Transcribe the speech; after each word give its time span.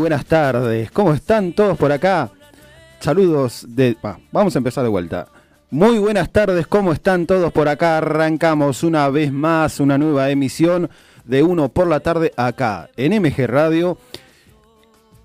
Buenas 0.00 0.24
tardes, 0.24 0.90
¿cómo 0.92 1.12
están 1.12 1.52
todos 1.52 1.76
por 1.76 1.92
acá? 1.92 2.30
Saludos 3.00 3.66
de... 3.68 3.98
vamos 4.32 4.54
a 4.54 4.58
empezar 4.58 4.82
de 4.82 4.88
vuelta. 4.88 5.28
Muy 5.70 5.98
buenas 5.98 6.32
tardes, 6.32 6.66
¿cómo 6.66 6.94
están 6.94 7.26
todos 7.26 7.52
por 7.52 7.68
acá? 7.68 7.98
Arrancamos 7.98 8.82
una 8.82 9.10
vez 9.10 9.30
más 9.30 9.78
una 9.78 9.98
nueva 9.98 10.30
emisión 10.30 10.88
de 11.26 11.42
Uno 11.42 11.68
por 11.68 11.86
la 11.86 12.00
tarde 12.00 12.32
acá 12.38 12.88
en 12.96 13.12
MG 13.20 13.46
Radio. 13.46 13.98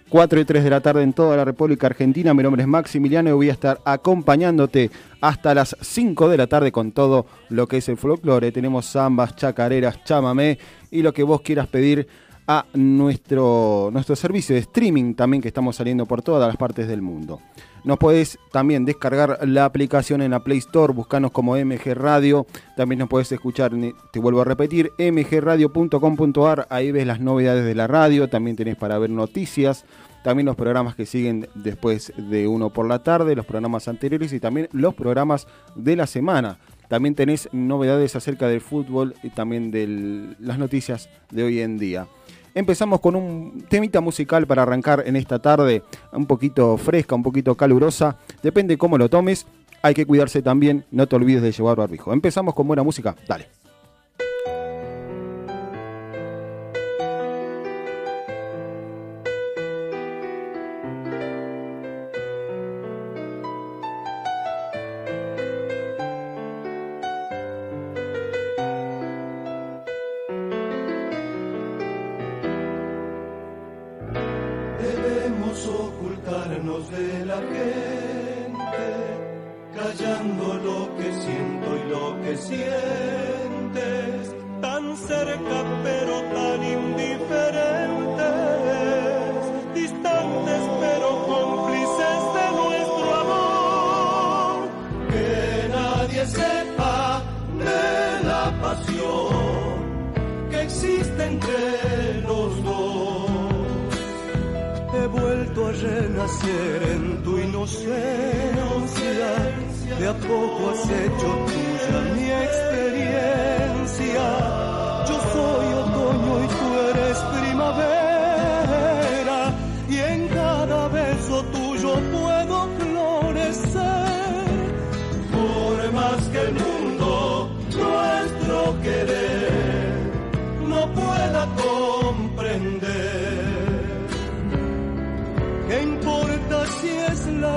4 0.10 0.40
y 0.40 0.46
3 0.46 0.64
de 0.64 0.70
la 0.70 0.82
tarde 0.82 1.02
en 1.02 1.14
toda 1.14 1.36
la 1.36 1.46
República 1.46 1.88
Argentina. 1.88 2.34
Mi 2.34 2.44
nombre 2.44 2.62
es 2.62 2.68
Maximiliano 2.68 3.30
y 3.30 3.34
voy 3.34 3.50
a 3.50 3.54
estar 3.54 3.82
acompañándote 3.86 4.92
hasta 5.20 5.56
las 5.56 5.76
5 5.82 6.30
de 6.30 6.38
la 6.38 6.48
tarde 6.48 6.72
con 6.72 6.92
todo 6.92 7.26
lo 7.50 7.68
que 7.68 7.78
es 7.78 7.90
el 7.90 7.98
folclore. 7.98 8.52
Tenemos 8.52 8.92
zambas, 8.92 9.36
chacareras, 9.36 10.04
chamamé 10.04 10.60
y 10.92 11.02
lo 11.02 11.12
que 11.12 11.24
vos 11.24 11.42
quieras 11.42 11.68
pedir 11.68 12.08
a 12.48 12.66
nuestro, 12.74 13.90
nuestro 13.92 14.16
servicio 14.16 14.56
de 14.56 14.62
streaming 14.62 15.14
también 15.16 15.42
que 15.42 15.48
estamos 15.48 15.76
saliendo 15.76 16.06
por 16.06 16.22
todas 16.22 16.48
las 16.48 16.58
partes 16.58 16.88
del 16.88 17.02
mundo. 17.02 17.42
Nos 17.84 18.00
podés 18.00 18.40
también 18.52 18.84
descargar 18.84 19.48
la 19.48 19.66
aplicación 19.66 20.24
en 20.24 20.32
la 20.32 20.44
Play 20.44 20.58
Store, 20.58 20.92
buscanos 20.92 21.32
como 21.32 21.56
MG 21.56 21.94
Radio. 21.94 22.48
También 22.76 22.98
nos 23.00 23.10
podés 23.10 23.32
escuchar, 23.32 23.72
te 24.12 24.20
vuelvo 24.20 24.42
a 24.42 24.44
repetir, 24.44 24.92
mgradio.com.ar. 24.98 26.66
Ahí 26.72 26.92
ves 26.92 27.06
las 27.06 27.20
novedades 27.20 27.64
de 27.64 27.76
la 27.76 27.86
radio. 27.86 28.28
También 28.28 28.56
tenés 28.56 28.76
para 28.76 28.98
ver 28.98 29.12
noticias. 29.12 29.86
También 30.24 30.48
los 30.48 30.56
programas 30.56 30.96
que 30.96 31.06
siguen 31.06 31.48
después 31.54 32.12
de 32.18 32.48
uno 32.48 32.72
por 32.72 32.88
la 32.88 33.04
tarde, 33.04 33.36
los 33.36 33.46
programas 33.46 33.88
anteriores 33.88 34.34
y 34.34 34.40
también 34.40 34.68
los 34.72 34.96
programas 34.96 35.48
de 35.76 35.96
la 35.96 36.08
semana. 36.08 36.58
También 36.88 37.14
tenés 37.14 37.50
novedades 37.52 38.16
acerca 38.16 38.48
del 38.48 38.62
fútbol 38.62 39.14
y 39.22 39.30
también 39.30 39.70
de 39.70 40.36
las 40.40 40.58
noticias 40.58 41.10
de 41.30 41.44
hoy 41.44 41.60
en 41.60 41.78
día. 41.78 42.08
Empezamos 42.56 43.02
con 43.02 43.18
un 43.18 43.66
temita 43.68 44.00
musical 44.00 44.48
para 44.48 44.62
arrancar 44.62 45.04
en 45.06 45.18
esta 45.18 45.40
tarde, 45.40 45.84
un 46.14 46.26
poquito 46.26 46.78
fresca, 46.78 47.14
un 47.14 47.22
poquito 47.22 47.56
calurosa, 47.56 48.16
depende 48.42 48.78
cómo 48.78 48.98
lo 48.98 49.10
tomes. 49.10 49.46
Hay 49.82 49.94
que 49.94 50.06
cuidarse 50.06 50.42
también, 50.42 50.86
no 50.90 51.06
te 51.06 51.18
olvides 51.18 51.42
de 51.42 51.52
llevar 51.52 51.76
barbijo. 51.76 52.14
Empezamos 52.14 52.56
con 52.56 52.66
buena 52.66 52.82
música, 52.82 53.14
dale. 53.28 53.50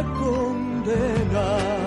condena. 0.04 1.77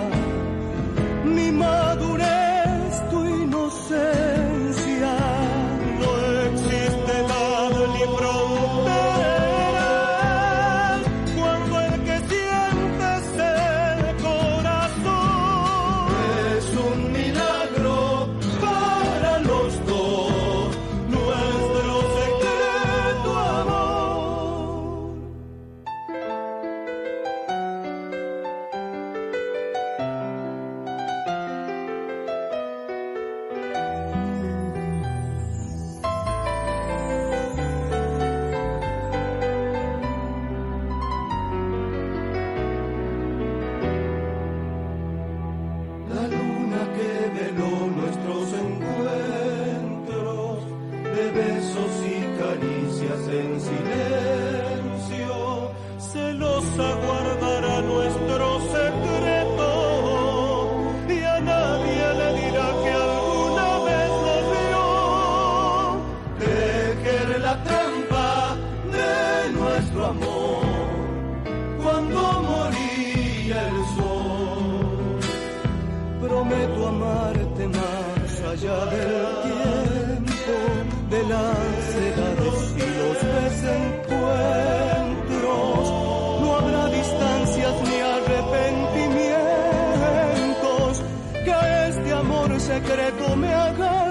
secreto 92.82 93.36
me 93.36 93.48
haga 93.48 94.01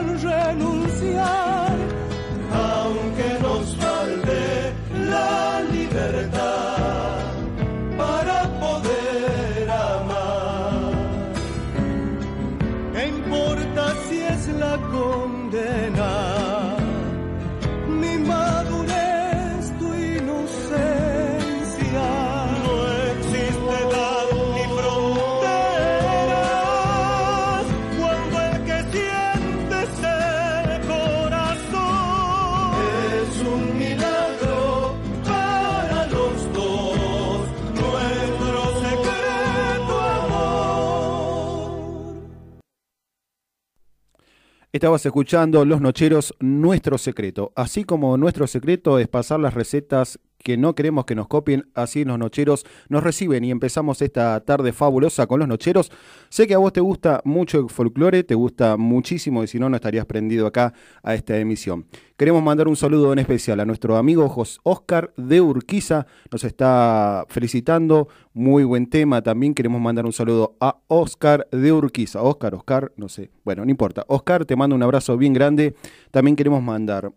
Estabas 44.81 45.05
escuchando 45.05 45.63
Los 45.63 45.79
Nocheros, 45.79 46.33
nuestro 46.39 46.97
secreto. 46.97 47.51
Así 47.55 47.83
como 47.83 48.17
nuestro 48.17 48.47
secreto 48.47 48.97
es 48.97 49.07
pasar 49.07 49.39
las 49.39 49.53
recetas 49.53 50.19
que 50.43 50.57
no 50.57 50.75
queremos 50.75 51.05
que 51.05 51.15
nos 51.15 51.27
copien, 51.27 51.69
así 51.73 52.03
los 52.03 52.17
nocheros 52.17 52.65
nos 52.89 53.03
reciben 53.03 53.43
y 53.43 53.51
empezamos 53.51 54.01
esta 54.01 54.39
tarde 54.41 54.73
fabulosa 54.73 55.27
con 55.27 55.39
los 55.39 55.47
nocheros. 55.47 55.91
Sé 56.29 56.47
que 56.47 56.53
a 56.53 56.57
vos 56.57 56.73
te 56.73 56.81
gusta 56.81 57.21
mucho 57.23 57.59
el 57.59 57.69
folclore, 57.69 58.23
te 58.23 58.35
gusta 58.35 58.77
muchísimo 58.77 59.43
y 59.43 59.47
si 59.47 59.59
no, 59.59 59.69
no 59.69 59.75
estarías 59.75 60.05
prendido 60.05 60.47
acá 60.47 60.73
a 61.03 61.15
esta 61.15 61.37
emisión. 61.37 61.85
Queremos 62.17 62.43
mandar 62.43 62.67
un 62.67 62.75
saludo 62.75 63.13
en 63.13 63.19
especial 63.19 63.59
a 63.59 63.65
nuestro 63.65 63.97
amigo 63.97 64.31
Oscar 64.63 65.11
de 65.17 65.41
Urquiza, 65.41 66.05
nos 66.31 66.43
está 66.43 67.25
felicitando, 67.29 68.09
muy 68.33 68.63
buen 68.63 68.87
tema. 68.87 69.21
También 69.21 69.53
queremos 69.53 69.81
mandar 69.81 70.05
un 70.05 70.13
saludo 70.13 70.55
a 70.59 70.77
Oscar 70.87 71.47
de 71.51 71.71
Urquiza. 71.71 72.21
Oscar, 72.21 72.53
Oscar, 72.55 72.91
no 72.95 73.09
sé, 73.09 73.31
bueno, 73.43 73.65
no 73.65 73.71
importa. 73.71 74.05
Oscar, 74.07 74.45
te 74.45 74.55
mando 74.55 74.75
un 74.75 74.83
abrazo 74.83 75.17
bien 75.17 75.33
grande. 75.33 75.75
También 76.11 76.35
queremos 76.35 76.61
mandar 76.61 77.11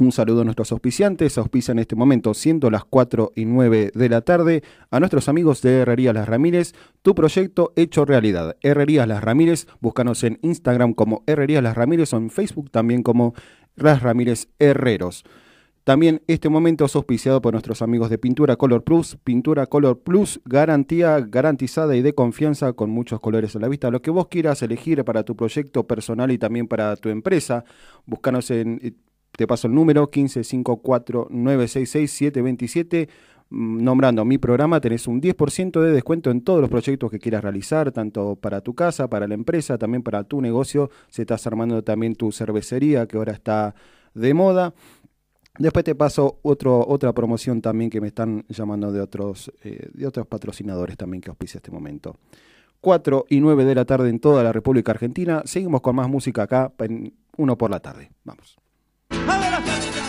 un 0.00 0.12
saludo 0.12 0.42
a 0.42 0.44
nuestros 0.44 0.72
auspiciantes. 0.72 1.38
Auspicia 1.38 1.72
en 1.72 1.78
este 1.78 1.96
momento, 1.96 2.34
siendo 2.34 2.70
las 2.70 2.84
4 2.84 3.32
y 3.34 3.44
9 3.44 3.92
de 3.94 4.08
la 4.08 4.20
tarde, 4.22 4.62
a 4.90 5.00
nuestros 5.00 5.28
amigos 5.28 5.62
de 5.62 5.80
Herrerías 5.80 6.14
Las 6.14 6.28
Ramírez. 6.28 6.72
Tu 7.02 7.14
proyecto 7.14 7.72
hecho 7.76 8.04
realidad. 8.04 8.56
Herrerías 8.62 9.06
Las 9.06 9.22
Ramírez. 9.22 9.66
Búscanos 9.80 10.24
en 10.24 10.38
Instagram 10.42 10.94
como 10.94 11.22
Herrerías 11.26 11.62
Las 11.62 11.76
Ramírez 11.76 12.12
o 12.12 12.16
en 12.16 12.30
Facebook 12.30 12.70
también 12.70 13.02
como 13.02 13.34
Las 13.76 14.02
Ramírez 14.02 14.48
Herreros. 14.58 15.24
También 15.84 16.22
este 16.26 16.48
momento 16.48 16.84
es 16.84 16.94
auspiciado 16.94 17.40
por 17.40 17.54
nuestros 17.54 17.80
amigos 17.82 18.10
de 18.10 18.18
Pintura 18.18 18.56
Color 18.56 18.84
Plus. 18.84 19.16
Pintura 19.24 19.66
Color 19.66 20.00
Plus, 20.00 20.40
garantía 20.44 21.18
garantizada 21.20 21.96
y 21.96 22.02
de 22.02 22.14
confianza 22.14 22.74
con 22.74 22.90
muchos 22.90 23.18
colores 23.20 23.56
a 23.56 23.58
la 23.58 23.68
vista. 23.68 23.90
Lo 23.90 24.02
que 24.02 24.10
vos 24.10 24.28
quieras 24.28 24.62
elegir 24.62 25.04
para 25.04 25.24
tu 25.24 25.36
proyecto 25.36 25.86
personal 25.86 26.30
y 26.30 26.38
también 26.38 26.68
para 26.68 26.94
tu 26.96 27.08
empresa, 27.08 27.64
búscanos 28.06 28.50
en 28.50 28.94
te 29.36 29.46
paso 29.46 29.68
el 29.68 29.74
número 29.74 30.10
1554966727. 30.10 33.08
Mm, 33.50 33.82
nombrando 33.82 34.24
mi 34.24 34.38
programa, 34.38 34.80
tenés 34.80 35.06
un 35.08 35.20
10% 35.20 35.80
de 35.80 35.92
descuento 35.92 36.30
en 36.30 36.42
todos 36.42 36.60
los 36.60 36.70
proyectos 36.70 37.10
que 37.10 37.18
quieras 37.18 37.42
realizar, 37.42 37.90
tanto 37.92 38.36
para 38.36 38.60
tu 38.60 38.74
casa, 38.74 39.10
para 39.10 39.26
la 39.26 39.34
empresa, 39.34 39.76
también 39.76 40.02
para 40.02 40.24
tu 40.24 40.40
negocio. 40.40 40.90
Se 41.08 41.22
estás 41.22 41.46
armando 41.46 41.82
también 41.82 42.14
tu 42.14 42.32
cervecería, 42.32 43.06
que 43.06 43.16
ahora 43.16 43.32
está 43.32 43.74
de 44.14 44.34
moda. 44.34 44.74
Después 45.58 45.84
te 45.84 45.94
paso 45.94 46.38
otra 46.42 47.12
promoción 47.12 47.60
también 47.60 47.90
que 47.90 48.00
me 48.00 48.06
están 48.06 48.44
llamando 48.48 48.92
de 48.92 49.00
otros, 49.00 49.52
eh, 49.62 49.90
de 49.92 50.06
otros 50.06 50.26
patrocinadores 50.26 50.96
también 50.96 51.20
que 51.20 51.28
auspicia 51.28 51.58
este 51.58 51.70
momento. 51.70 52.16
4 52.80 53.26
y 53.28 53.40
9 53.40 53.64
de 53.64 53.74
la 53.74 53.84
tarde 53.84 54.08
en 54.08 54.20
toda 54.20 54.42
la 54.42 54.52
República 54.52 54.92
Argentina. 54.92 55.42
Seguimos 55.44 55.82
con 55.82 55.96
más 55.96 56.08
música 56.08 56.44
acá 56.44 56.72
en 56.78 57.12
uno 57.36 57.58
por 57.58 57.70
la 57.70 57.80
tarde. 57.80 58.10
Vamos. 58.24 58.56
Vamos 59.10 59.50
lá. 59.50 59.99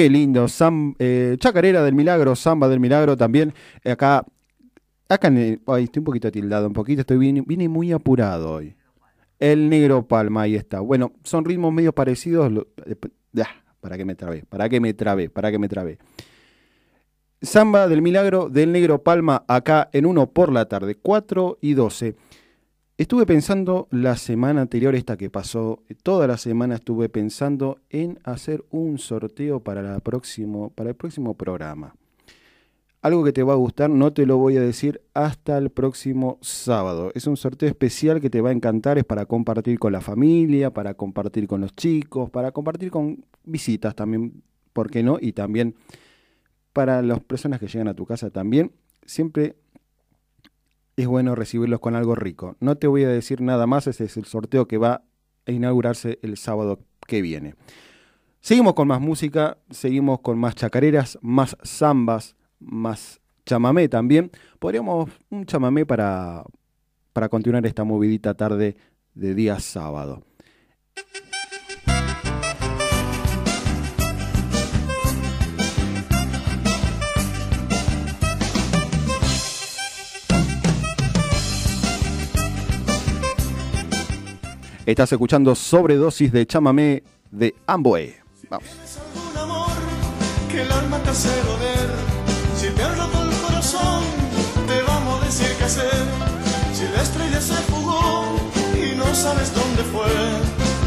Qué 0.00 0.08
lindo. 0.08 0.46
Eh, 0.98 1.36
Chacarera 1.38 1.82
del 1.82 1.94
Milagro, 1.94 2.34
Samba 2.34 2.70
del 2.70 2.80
Milagro 2.80 3.18
también. 3.18 3.52
Acá, 3.84 4.24
acá 5.10 5.28
estoy 5.28 5.90
un 5.98 6.04
poquito 6.04 6.32
tildado, 6.32 6.68
un 6.68 6.72
poquito, 6.72 7.02
estoy 7.02 7.18
vine, 7.18 7.68
muy 7.68 7.92
apurado 7.92 8.50
hoy. 8.50 8.74
El 9.38 9.68
Negro 9.68 10.08
Palma, 10.08 10.40
ahí 10.40 10.54
está. 10.54 10.80
Bueno, 10.80 11.12
son 11.22 11.44
ritmos 11.44 11.70
medio 11.74 11.92
parecidos. 11.92 12.50
para 13.82 13.98
que 13.98 14.06
me 14.06 14.14
trabé, 14.14 14.42
para 14.48 14.70
que 14.70 14.80
me 14.80 14.94
trabé, 14.94 15.28
para 15.28 15.50
que 15.50 15.58
me 15.58 15.68
trabé. 15.68 15.98
Samba 17.42 17.86
del 17.86 18.00
Milagro 18.00 18.48
del 18.48 18.72
Negro 18.72 19.02
Palma, 19.02 19.44
acá 19.48 19.90
en 19.92 20.06
uno 20.06 20.30
por 20.30 20.50
la 20.50 20.64
tarde, 20.64 20.94
4 20.94 21.58
y 21.60 21.74
12. 21.74 22.16
Estuve 23.00 23.24
pensando 23.24 23.88
la 23.90 24.14
semana 24.18 24.60
anterior, 24.60 24.94
esta 24.94 25.16
que 25.16 25.30
pasó, 25.30 25.82
toda 26.02 26.26
la 26.26 26.36
semana 26.36 26.74
estuve 26.74 27.08
pensando 27.08 27.80
en 27.88 28.18
hacer 28.24 28.62
un 28.68 28.98
sorteo 28.98 29.60
para, 29.60 29.80
la 29.80 30.00
próximo, 30.00 30.68
para 30.68 30.90
el 30.90 30.96
próximo 30.96 31.32
programa. 31.32 31.94
Algo 33.00 33.24
que 33.24 33.32
te 33.32 33.42
va 33.42 33.54
a 33.54 33.56
gustar, 33.56 33.88
no 33.88 34.12
te 34.12 34.26
lo 34.26 34.36
voy 34.36 34.58
a 34.58 34.60
decir 34.60 35.00
hasta 35.14 35.56
el 35.56 35.70
próximo 35.70 36.36
sábado. 36.42 37.10
Es 37.14 37.26
un 37.26 37.38
sorteo 37.38 37.70
especial 37.70 38.20
que 38.20 38.28
te 38.28 38.42
va 38.42 38.50
a 38.50 38.52
encantar, 38.52 38.98
es 38.98 39.04
para 39.04 39.24
compartir 39.24 39.78
con 39.78 39.94
la 39.94 40.02
familia, 40.02 40.70
para 40.70 40.92
compartir 40.92 41.48
con 41.48 41.62
los 41.62 41.74
chicos, 41.74 42.28
para 42.28 42.52
compartir 42.52 42.90
con 42.90 43.24
visitas 43.44 43.94
también, 43.94 44.42
¿por 44.74 44.90
qué 44.90 45.02
no? 45.02 45.16
Y 45.18 45.32
también 45.32 45.74
para 46.74 47.00
las 47.00 47.20
personas 47.20 47.60
que 47.60 47.66
llegan 47.66 47.88
a 47.88 47.94
tu 47.94 48.04
casa 48.04 48.28
también. 48.28 48.72
Siempre 49.06 49.56
es 51.02 51.06
bueno 51.06 51.34
recibirlos 51.34 51.80
con 51.80 51.94
algo 51.94 52.14
rico. 52.14 52.56
No 52.60 52.76
te 52.76 52.86
voy 52.86 53.04
a 53.04 53.08
decir 53.08 53.40
nada 53.40 53.66
más, 53.66 53.86
ese 53.86 54.04
es 54.04 54.16
el 54.16 54.24
sorteo 54.24 54.66
que 54.66 54.78
va 54.78 55.02
a 55.46 55.50
inaugurarse 55.50 56.18
el 56.22 56.36
sábado 56.36 56.80
que 57.06 57.22
viene. 57.22 57.54
Seguimos 58.40 58.74
con 58.74 58.88
más 58.88 59.00
música, 59.00 59.58
seguimos 59.70 60.20
con 60.20 60.38
más 60.38 60.54
chacareras, 60.54 61.18
más 61.20 61.56
zambas, 61.64 62.36
más 62.58 63.20
chamamé 63.44 63.88
también. 63.88 64.30
Podríamos 64.58 65.10
un 65.28 65.44
chamamé 65.44 65.84
para, 65.84 66.44
para 67.12 67.28
continuar 67.28 67.66
esta 67.66 67.84
movidita 67.84 68.34
tarde 68.34 68.76
de 69.14 69.34
día 69.34 69.58
sábado. 69.60 70.22
Estás 84.90 85.12
escuchando 85.12 85.54
Sobredosis 85.54 86.32
de 86.32 86.44
Chamamé 86.48 87.04
de 87.30 87.54
Amboe. 87.64 88.16
Vamos. 88.48 88.66
algún 89.14 89.38
amor 89.38 89.70
que 90.50 90.62
el 90.62 90.72
alma 90.72 90.98
te 91.04 91.10
hace 91.10 91.28
doler? 91.28 91.90
Si 92.56 92.70
te 92.70 92.82
ha 92.82 92.92
roto 92.96 93.22
el 93.22 93.30
corazón, 93.36 94.02
te 94.66 94.82
vamos 94.82 95.22
a 95.22 95.26
decir 95.26 95.46
qué 95.58 95.62
hacer. 95.62 95.92
Si 96.74 96.82
la 96.92 97.02
estrella 97.02 97.40
se 97.40 97.54
fugó 97.70 98.34
y 98.74 98.96
no 98.96 99.14
sabes 99.14 99.54
dónde 99.54 99.84
fue, 99.84 100.10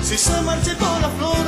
si 0.03 0.17
se 0.17 0.41
marchitó 0.41 0.99
la 0.99 1.07
flor, 1.07 1.45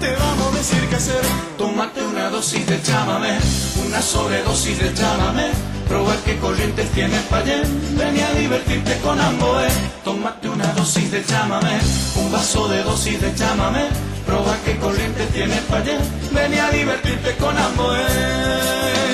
te 0.00 0.10
vamos 0.16 0.54
a 0.54 0.58
decir 0.58 0.88
qué 0.88 0.96
hacer. 0.96 1.22
Tómate 1.56 2.04
una 2.04 2.30
dosis 2.30 2.66
de 2.66 2.82
chámame, 2.82 3.38
una 3.86 4.02
sobredosis 4.02 4.76
de 4.82 4.92
chámame. 4.92 5.65
Probar 5.88 6.16
qué 6.24 6.36
corrientes 6.38 6.90
tienes 6.90 7.22
para 7.22 7.42
allá, 7.42 7.62
ven 7.96 8.20
a 8.20 8.38
divertirte 8.38 8.98
con 8.98 9.20
Amboe. 9.20 9.68
Tómate 10.04 10.48
una 10.48 10.66
dosis 10.72 11.10
de 11.10 11.24
chámame, 11.24 11.78
un 12.16 12.32
vaso 12.32 12.68
de 12.68 12.82
dosis 12.82 13.20
de 13.20 13.34
chámame. 13.34 13.86
Proba 14.26 14.56
qué 14.64 14.76
corrientes 14.78 15.28
tienes 15.30 15.60
para 15.70 15.82
allá, 15.82 15.98
ven 16.32 16.54
a 16.58 16.70
divertirte 16.70 17.36
con 17.36 17.56
Amboe. 17.56 19.05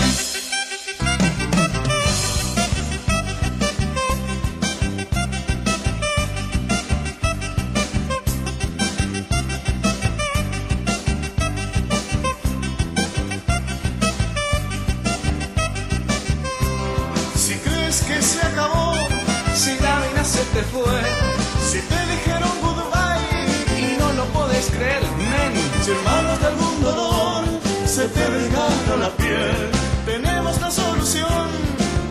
Piel, 29.17 29.71
tenemos 30.05 30.61
la 30.61 30.71
solución. 30.71 31.49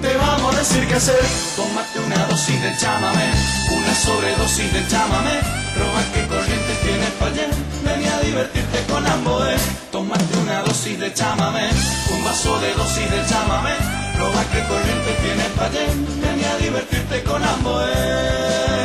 Te 0.01 0.15
vamos 0.17 0.55
a 0.55 0.59
decir 0.59 0.87
qué 0.87 0.95
hacer. 0.95 1.23
Tómate 1.55 1.99
una 1.99 2.25
dosis 2.25 2.61
de 2.61 2.75
chámame, 2.77 3.31
una 3.77 3.93
sobredosis 3.95 4.73
de 4.73 4.87
chámame. 4.87 5.39
Proba 5.75 6.01
qué 6.13 6.27
corrientes 6.27 6.81
tienes 6.81 7.11
para 7.19 7.31
allá, 7.31 7.47
ven 7.85 8.07
a 8.07 8.19
divertirte 8.21 8.83
con 8.91 9.05
Amboe. 9.05 9.55
Tómate 9.91 10.37
una 10.37 10.61
dosis 10.61 10.99
de 10.99 11.13
chámame, 11.13 11.69
un 12.13 12.23
vaso 12.23 12.59
de 12.59 12.73
dosis 12.73 13.09
de 13.11 13.25
chámame. 13.25 13.71
Proba 14.15 14.43
qué 14.51 14.63
corriente 14.67 15.11
tienes 15.21 15.47
para 15.55 15.67
allá, 15.67 15.85
ven 16.21 16.45
a 16.45 16.57
divertirte 16.57 17.23
con 17.23 17.43
Amboe. 17.43 18.80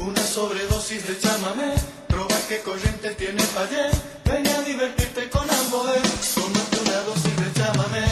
Una 0.00 0.22
sobredosis 0.22 1.06
de 1.08 1.18
chámame. 1.18 1.74
Proba 2.06 2.36
qué 2.48 2.60
corriente 2.60 3.10
tiene 3.14 3.42
fallé, 3.42 3.90
ven 4.24 4.46
a 4.46 4.62
divertirte 4.62 5.28
con 5.28 5.42
Amboe. 5.50 5.98
Tómate 6.34 6.78
una 6.80 6.98
dosis 7.00 7.36
de 7.36 7.52
chámame, 7.52 8.02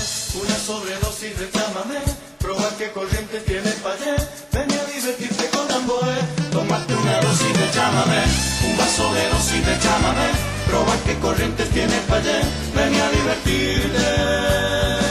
una 0.42 0.56
sobredosis 0.66 1.38
de 1.38 1.50
chámame. 1.50 1.98
Proba 2.38 2.68
qué 2.76 2.90
corriente 2.90 3.38
tiene 3.40 3.70
fallé, 3.70 4.16
ven 4.52 4.72
a 4.72 4.84
divertirte 4.92 5.48
con 5.50 5.70
Amboe. 5.70 6.16
Tómate 6.50 6.94
una 6.94 7.20
dosis 7.20 7.58
de 7.58 7.70
chámame, 7.70 8.22
un 8.66 8.76
vaso 8.76 9.14
de 9.14 9.28
dosis 9.28 9.66
de 9.66 9.78
chámame. 9.78 10.28
Proba 10.66 10.94
qué 11.06 11.14
corriente 11.20 11.64
tiene 11.66 12.00
fallé, 12.08 12.40
ven 12.74 12.94
a 13.00 13.10
divertirte. 13.10 15.01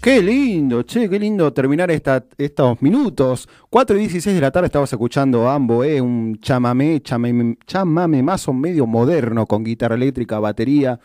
Qué 0.00 0.22
lindo, 0.22 0.82
che, 0.82 1.10
qué 1.10 1.18
lindo 1.18 1.52
terminar 1.52 1.90
estos 1.90 2.80
minutos. 2.80 3.46
4 3.68 3.96
y 3.98 4.00
16 4.00 4.34
de 4.34 4.40
la 4.40 4.50
tarde 4.50 4.68
estabas 4.68 4.90
escuchando 4.90 5.46
Ambo, 5.46 5.84
eh, 5.84 6.00
un 6.00 6.38
chamamé, 6.40 7.02
chamamé, 7.02 7.58
chamamé 7.66 8.22
más 8.22 8.48
o 8.48 8.54
medio 8.54 8.86
moderno, 8.86 9.44
con 9.44 9.62
guitarra 9.62 9.96
eléctrica, 9.96 10.38
batería. 10.38 10.98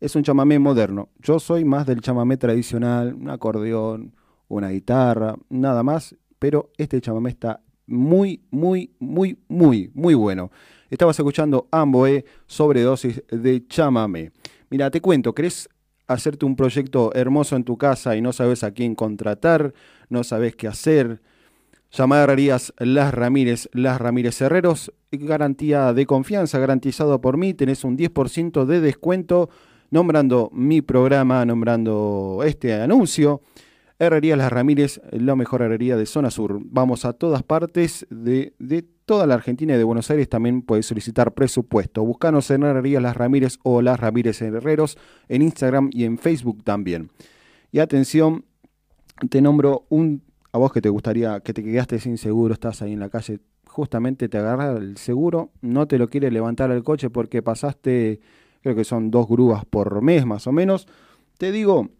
Es 0.00 0.16
un 0.16 0.24
chamamé 0.24 0.58
moderno. 0.58 1.10
Yo 1.20 1.38
soy 1.38 1.64
más 1.64 1.86
del 1.86 2.00
chamamé 2.00 2.38
tradicional, 2.38 3.14
un 3.14 3.30
acordeón, 3.30 4.16
una 4.48 4.70
guitarra, 4.70 5.36
nada 5.48 5.84
más. 5.84 6.16
Pero 6.40 6.72
este 6.76 7.00
chamamé 7.00 7.30
está 7.30 7.60
muy, 7.86 8.42
muy, 8.50 8.90
muy, 8.98 9.38
muy, 9.46 9.92
muy 9.94 10.14
bueno. 10.14 10.50
Estabas 10.90 11.16
escuchando 11.16 11.68
Amboe, 11.70 12.24
sobredosis 12.46 13.22
de 13.30 13.64
chamamé. 13.68 14.32
Mira, 14.70 14.90
te 14.90 15.00
cuento, 15.00 15.32
¿querés 15.32 15.68
hacerte 16.12 16.44
un 16.44 16.56
proyecto 16.56 17.12
hermoso 17.14 17.56
en 17.56 17.64
tu 17.64 17.78
casa 17.78 18.16
y 18.16 18.20
no 18.20 18.32
sabes 18.32 18.64
a 18.64 18.72
quién 18.72 18.94
contratar, 18.94 19.72
no 20.08 20.24
sabes 20.24 20.56
qué 20.56 20.66
hacer? 20.66 21.20
Llamada 21.92 22.24
Herrerías 22.24 22.72
Las 22.78 23.14
Ramírez, 23.14 23.68
Las 23.72 24.00
Ramírez 24.00 24.40
Herreros, 24.40 24.92
garantía 25.12 25.92
de 25.92 26.06
confianza, 26.06 26.58
garantizado 26.58 27.20
por 27.20 27.36
mí, 27.36 27.54
tenés 27.54 27.84
un 27.84 27.96
10% 27.96 28.64
de 28.64 28.80
descuento 28.80 29.50
nombrando 29.90 30.50
mi 30.52 30.82
programa, 30.82 31.44
nombrando 31.44 32.42
este 32.44 32.74
anuncio. 32.74 33.42
Herrería 34.00 34.34
Las 34.34 34.50
Ramírez, 34.50 34.98
la 35.12 35.36
mejor 35.36 35.60
herrería 35.60 35.94
de 35.94 36.06
zona 36.06 36.30
sur. 36.30 36.58
Vamos 36.64 37.04
a 37.04 37.12
todas 37.12 37.42
partes 37.42 38.06
de, 38.08 38.54
de 38.58 38.80
toda 39.04 39.26
la 39.26 39.34
Argentina 39.34 39.74
y 39.74 39.76
de 39.76 39.84
Buenos 39.84 40.10
Aires. 40.10 40.26
También 40.26 40.62
puedes 40.62 40.86
solicitar 40.86 41.34
presupuesto. 41.34 42.02
Buscanos 42.02 42.50
en 42.50 42.62
Herrería 42.62 42.98
Las 42.98 43.14
Ramírez 43.14 43.58
o 43.62 43.82
Las 43.82 44.00
Ramírez 44.00 44.40
Herreros 44.40 44.96
en 45.28 45.42
Instagram 45.42 45.90
y 45.92 46.04
en 46.04 46.16
Facebook 46.16 46.64
también. 46.64 47.10
Y 47.72 47.80
atención, 47.80 48.46
te 49.28 49.42
nombro 49.42 49.84
un 49.90 50.22
a 50.50 50.56
vos 50.56 50.72
que 50.72 50.80
te 50.80 50.88
gustaría, 50.88 51.40
que 51.40 51.52
te 51.52 51.62
quedaste 51.62 51.98
sin 51.98 52.16
seguro, 52.16 52.54
estás 52.54 52.80
ahí 52.80 52.94
en 52.94 53.00
la 53.00 53.10
calle, 53.10 53.38
justamente 53.66 54.30
te 54.30 54.38
agarra 54.38 54.78
el 54.78 54.96
seguro, 54.96 55.50
no 55.60 55.86
te 55.86 55.98
lo 55.98 56.08
quiere 56.08 56.30
levantar 56.30 56.70
el 56.70 56.82
coche 56.82 57.10
porque 57.10 57.42
pasaste, 57.42 58.20
creo 58.62 58.74
que 58.74 58.84
son 58.84 59.10
dos 59.10 59.28
grúas 59.28 59.66
por 59.66 60.00
mes 60.00 60.24
más 60.24 60.46
o 60.46 60.52
menos. 60.52 60.88
Te 61.36 61.52
digo 61.52 61.90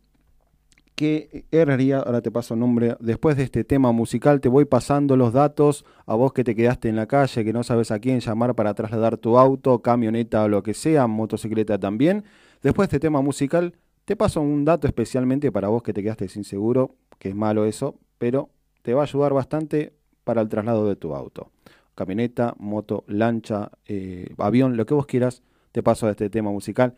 que 1.00 1.46
Herrería, 1.50 2.00
ahora 2.00 2.20
te 2.20 2.30
paso 2.30 2.52
el 2.52 2.60
nombre, 2.60 2.94
después 3.00 3.34
de 3.34 3.44
este 3.44 3.64
tema 3.64 3.90
musical 3.90 4.42
te 4.42 4.50
voy 4.50 4.66
pasando 4.66 5.16
los 5.16 5.32
datos 5.32 5.86
a 6.04 6.14
vos 6.14 6.34
que 6.34 6.44
te 6.44 6.54
quedaste 6.54 6.90
en 6.90 6.96
la 6.96 7.06
calle, 7.06 7.42
que 7.42 7.54
no 7.54 7.62
sabes 7.62 7.90
a 7.90 7.98
quién 8.00 8.20
llamar 8.20 8.54
para 8.54 8.74
trasladar 8.74 9.16
tu 9.16 9.38
auto, 9.38 9.80
camioneta 9.80 10.44
o 10.44 10.48
lo 10.48 10.62
que 10.62 10.74
sea, 10.74 11.06
motocicleta 11.06 11.78
también. 11.78 12.24
Después 12.62 12.90
de 12.90 12.96
este 12.96 13.00
tema 13.00 13.22
musical 13.22 13.78
te 14.04 14.14
paso 14.14 14.42
un 14.42 14.66
dato 14.66 14.86
especialmente 14.86 15.50
para 15.50 15.68
vos 15.68 15.82
que 15.82 15.94
te 15.94 16.02
quedaste 16.02 16.28
sin 16.28 16.44
seguro, 16.44 16.96
que 17.18 17.30
es 17.30 17.34
malo 17.34 17.64
eso, 17.64 17.98
pero 18.18 18.50
te 18.82 18.92
va 18.92 19.00
a 19.00 19.04
ayudar 19.04 19.32
bastante 19.32 19.94
para 20.24 20.42
el 20.42 20.50
traslado 20.50 20.86
de 20.86 20.96
tu 20.96 21.14
auto. 21.14 21.50
Camioneta, 21.94 22.54
moto, 22.58 23.04
lancha, 23.06 23.70
eh, 23.86 24.34
avión, 24.36 24.76
lo 24.76 24.84
que 24.84 24.92
vos 24.92 25.06
quieras, 25.06 25.42
te 25.72 25.82
paso 25.82 26.08
a 26.08 26.10
este 26.10 26.28
tema 26.28 26.50
musical, 26.50 26.94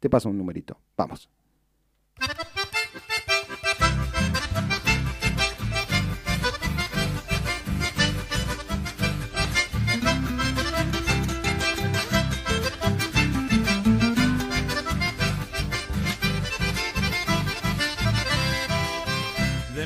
te 0.00 0.08
paso 0.08 0.30
un 0.30 0.38
numerito. 0.38 0.80
Vamos. 0.96 1.28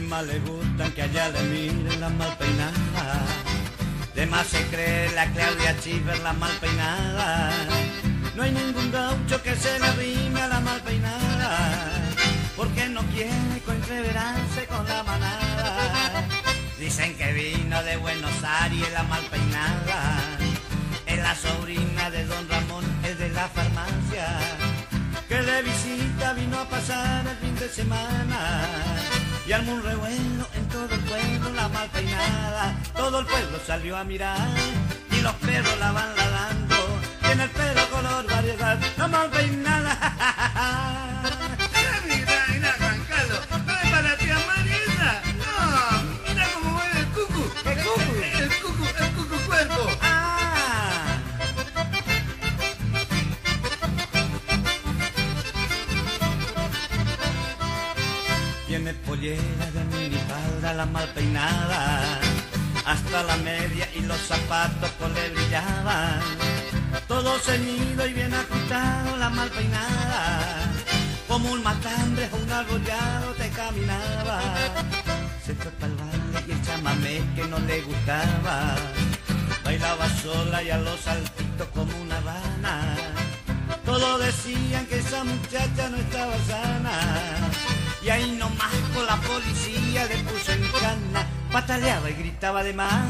Más 0.09 0.27
le 0.27 0.41
gustan 0.41 0.91
que 0.93 1.03
allá 1.03 1.29
le 1.29 1.43
miren 1.43 2.01
la 2.01 2.09
mal 2.09 2.37
peinada. 2.37 3.21
De 4.15 4.27
más 4.27 4.47
se 4.47 4.63
cree 4.67 5.11
la 5.13 5.27
Claudia 5.27 5.79
Chiver 5.81 6.19
la 6.21 6.33
mal 6.33 6.53
peinada. 6.61 7.51
No 8.35 8.43
hay 8.43 8.51
ningún 8.51 8.91
gaucho 8.91 9.43
que 9.43 9.55
se 9.55 9.79
le 9.79 9.87
arrime 9.87 10.41
a 10.41 10.49
la 10.49 10.61
mal 10.61 10.81
peinada. 10.81 12.01
viene 13.15 13.61
con 13.65 13.77
entreverarse 13.77 14.67
con 14.67 14.87
la 14.87 15.03
manada. 15.03 16.27
Dicen 16.79 17.17
que 17.17 17.33
vino 17.33 17.83
de 17.83 17.97
Buenos 17.97 18.33
Aires 18.43 18.93
la 18.93 19.03
mal 19.05 19.23
peinada. 19.31 20.39
Es 21.07 21.19
la 21.19 21.35
sobrina 21.35 22.11
de 22.11 22.25
don 22.25 22.49
Ramón, 22.49 22.85
es 23.05 23.19
de 23.19 23.29
la 23.31 23.49
farmacia. 23.49 24.27
Que 25.29 25.43
de 25.43 25.63
visita 25.63 26.33
vino 26.33 26.59
a 26.59 26.69
pasar 26.69 27.27
el 27.27 27.37
fin 27.37 27.55
de 27.57 27.69
semana. 27.69 29.30
Y 29.51 29.53
armó 29.53 29.73
un 29.73 29.83
revuelo 29.83 30.47
en 30.55 30.69
todo 30.69 30.95
el 30.95 31.01
pueblo, 31.01 31.51
la 31.57 31.69
mal 31.71 31.89
peinada. 31.89 32.73
Todo 32.95 33.19
el 33.19 33.27
pueblo 33.27 33.59
salió 33.67 33.97
a 33.97 34.05
mirar 34.05 34.39
y 35.11 35.21
los 35.23 35.35
perros 35.35 35.77
la 35.81 35.91
van 35.91 36.17
ladrando. 36.17 36.77
Tiene 37.21 37.43
el 37.43 37.51
pelo 37.51 37.91
color 37.91 38.27
variedad, 38.29 38.79
la 38.97 39.09
mal 39.09 39.29
peinada. 39.29 39.99
pollera 59.21 59.71
de 59.75 59.85
minifalda, 59.97 60.73
la 60.73 60.87
mal 60.87 61.07
peinada, 61.15 62.01
hasta 62.87 63.23
la 63.23 63.37
media 63.37 63.87
y 63.95 64.01
los 64.01 64.19
zapatos 64.19 64.91
con 64.99 65.13
le 65.13 65.29
brillaban. 65.31 66.21
Todo 67.07 67.39
ceñido 67.39 68.07
y 68.07 68.15
bien 68.15 68.33
ajustado, 68.33 69.17
la 69.19 69.29
mal 69.29 69.51
peinada, 69.51 70.63
como 71.29 71.53
un 71.53 71.63
matambre 71.63 72.31
o 72.33 72.37
un 72.37 72.51
arrollado 72.51 73.33
te 73.35 73.51
caminaba. 73.51 74.41
Se 75.45 75.55
fue 75.55 75.71
para 75.73 75.93
el 75.93 75.99
baile 75.99 76.45
y 76.49 76.53
el 76.53 76.63
chamamé 76.63 77.23
que 77.37 77.45
no 77.47 77.59
le 77.59 77.83
gustaba. 77.83 78.75
Bailaba 79.65 80.09
sola 80.23 80.63
y 80.63 80.71
a 80.71 80.79
los 80.79 80.99
saltitos 81.01 81.69
como 81.75 81.95
una 81.99 82.19
rana. 82.21 82.97
Todos 83.85 84.21
decían 84.25 84.87
que 84.87 84.99
esa 84.99 85.25
muchacha 85.25 85.91
no 85.91 85.97
estaba 85.99 86.35
sana. 86.49 87.80
Y 88.03 88.09
ahí 88.09 88.31
nomás 88.33 88.73
con 88.95 89.07
la 89.07 89.17
policía 89.17 90.07
le 90.07 90.17
puso 90.19 90.53
en 90.53 90.63
cana. 90.73 91.27
Pataleaba 91.53 92.09
y 92.11 92.15
gritaba 92.15 92.63
de 92.63 92.73
más. 92.73 93.05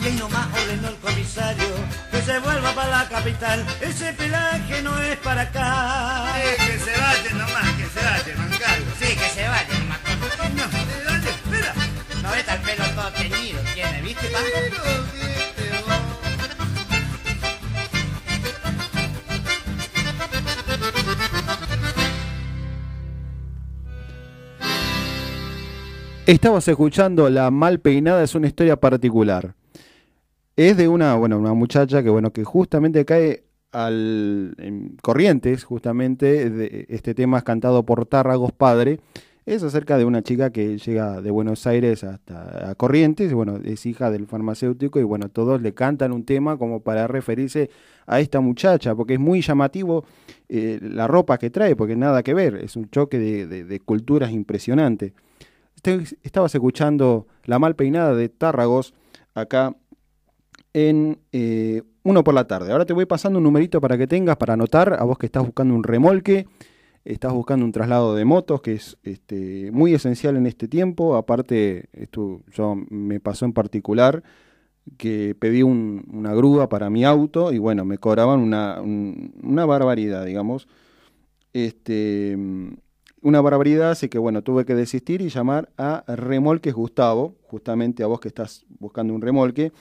Y 0.00 0.06
ahí 0.06 0.12
nomás 0.14 0.48
ordenó 0.52 0.88
el 0.88 0.96
comisario 0.96 1.74
que 2.10 2.20
se 2.22 2.38
vuelva 2.40 2.72
para 2.74 2.90
la 2.90 3.08
capital. 3.08 3.64
Ese 3.80 4.12
pelaje 4.12 4.82
no 4.82 5.00
es 5.00 5.16
para 5.18 5.42
acá. 5.42 6.34
Que 6.56 6.78
se 6.78 7.00
vayan 7.00 7.38
nomás, 7.38 7.70
que 7.76 7.86
se 7.86 8.04
vayan, 8.04 8.36
Juan 8.36 8.58
Carlos. 8.58 8.94
Sí, 8.98 9.16
que 9.16 9.28
se 9.30 9.48
vaya 9.48 9.78
nomás. 9.78 10.00
No, 10.54 10.64
dale, 11.04 11.30
espera. 11.30 11.74
No 12.22 12.30
ves 12.30 12.48
el 12.48 12.60
pelo 12.60 12.84
todo 12.94 13.12
teñido 13.12 13.60
tiene, 13.74 14.02
¿viste, 14.02 14.26
pa? 14.28 14.38
Pero, 14.42 15.23
Estabas 26.26 26.66
escuchando 26.68 27.28
La 27.28 27.50
Mal 27.50 27.80
Peinada, 27.80 28.22
es 28.22 28.34
una 28.34 28.46
historia 28.46 28.76
particular. 28.76 29.54
Es 30.56 30.76
de 30.76 30.88
una, 30.88 31.14
bueno, 31.16 31.38
una 31.38 31.52
muchacha 31.52 32.02
que, 32.02 32.08
bueno, 32.08 32.32
que 32.32 32.44
justamente 32.44 33.04
cae 33.04 33.44
al 33.72 34.54
en 34.58 34.96
Corrientes, 35.02 35.64
justamente, 35.64 36.48
de- 36.48 36.86
este 36.88 37.14
tema 37.14 37.38
es 37.38 37.44
cantado 37.44 37.82
por 37.84 38.06
Tárragos 38.06 38.52
Padre. 38.52 39.00
Es 39.46 39.62
acerca 39.62 39.98
de 39.98 40.06
una 40.06 40.22
chica 40.22 40.48
que 40.50 40.78
llega 40.78 41.20
de 41.20 41.30
Buenos 41.30 41.66
Aires 41.66 42.02
hasta 42.04 42.70
a 42.70 42.74
Corrientes, 42.76 43.34
bueno, 43.34 43.58
es 43.62 43.84
hija 43.84 44.10
del 44.10 44.26
farmacéutico, 44.26 44.98
y 45.00 45.02
bueno, 45.02 45.28
todos 45.28 45.60
le 45.60 45.74
cantan 45.74 46.12
un 46.12 46.24
tema 46.24 46.56
como 46.56 46.80
para 46.80 47.06
referirse 47.06 47.68
a 48.06 48.20
esta 48.20 48.40
muchacha, 48.40 48.94
porque 48.94 49.14
es 49.14 49.20
muy 49.20 49.42
llamativo 49.42 50.06
eh, 50.48 50.78
la 50.80 51.06
ropa 51.06 51.36
que 51.36 51.50
trae, 51.50 51.76
porque 51.76 51.96
nada 51.96 52.22
que 52.22 52.32
ver, 52.32 52.54
es 52.56 52.76
un 52.76 52.88
choque 52.88 53.18
de- 53.18 53.64
de 53.64 53.80
culturas 53.80 54.30
impresionante. 54.32 55.12
Este- 55.84 56.16
estabas 56.22 56.54
escuchando 56.54 57.26
La 57.44 57.58
Mal 57.58 57.76
Peinada 57.76 58.14
de 58.14 58.28
Tárragos 58.30 58.94
acá 59.34 59.76
en 60.72 61.18
eh, 61.32 61.82
uno 62.02 62.24
por 62.24 62.34
la 62.34 62.46
tarde. 62.46 62.72
Ahora 62.72 62.86
te 62.86 62.92
voy 62.94 63.06
pasando 63.06 63.38
un 63.38 63.44
numerito 63.44 63.80
para 63.80 63.98
que 63.98 64.06
tengas, 64.06 64.36
para 64.36 64.54
anotar, 64.54 64.94
a 64.98 65.04
vos 65.04 65.18
que 65.18 65.26
estás 65.26 65.44
buscando 65.44 65.74
un 65.74 65.84
remolque, 65.84 66.46
estás 67.04 67.32
buscando 67.32 67.64
un 67.66 67.72
traslado 67.72 68.14
de 68.14 68.24
motos, 68.24 68.60
que 68.62 68.72
es 68.74 68.96
este, 69.02 69.70
muy 69.72 69.94
esencial 69.94 70.36
en 70.36 70.46
este 70.46 70.68
tiempo. 70.68 71.16
Aparte, 71.16 71.88
esto 71.92 72.40
yo 72.50 72.76
me 72.88 73.20
pasó 73.20 73.44
en 73.44 73.52
particular 73.52 74.22
que 74.96 75.34
pedí 75.38 75.62
un- 75.62 76.04
una 76.12 76.34
grúa 76.34 76.68
para 76.68 76.90
mi 76.90 77.04
auto 77.04 77.52
y 77.52 77.58
bueno, 77.58 77.84
me 77.84 77.98
cobraban 77.98 78.40
una, 78.40 78.80
un- 78.80 79.34
una 79.42 79.64
barbaridad, 79.66 80.24
digamos. 80.24 80.66
Este, 81.52 82.36
una 83.24 83.40
barbaridad, 83.40 83.90
así 83.92 84.08
que 84.08 84.18
bueno, 84.18 84.42
tuve 84.42 84.64
que 84.64 84.74
desistir 84.74 85.20
y 85.22 85.28
llamar 85.30 85.70
a 85.76 86.04
Remolques 86.06 86.74
Gustavo, 86.74 87.34
justamente 87.42 88.02
a 88.04 88.06
vos 88.06 88.20
que 88.20 88.28
estás 88.28 88.64
buscando 88.78 89.14
un 89.14 89.22
remolque. 89.22 89.72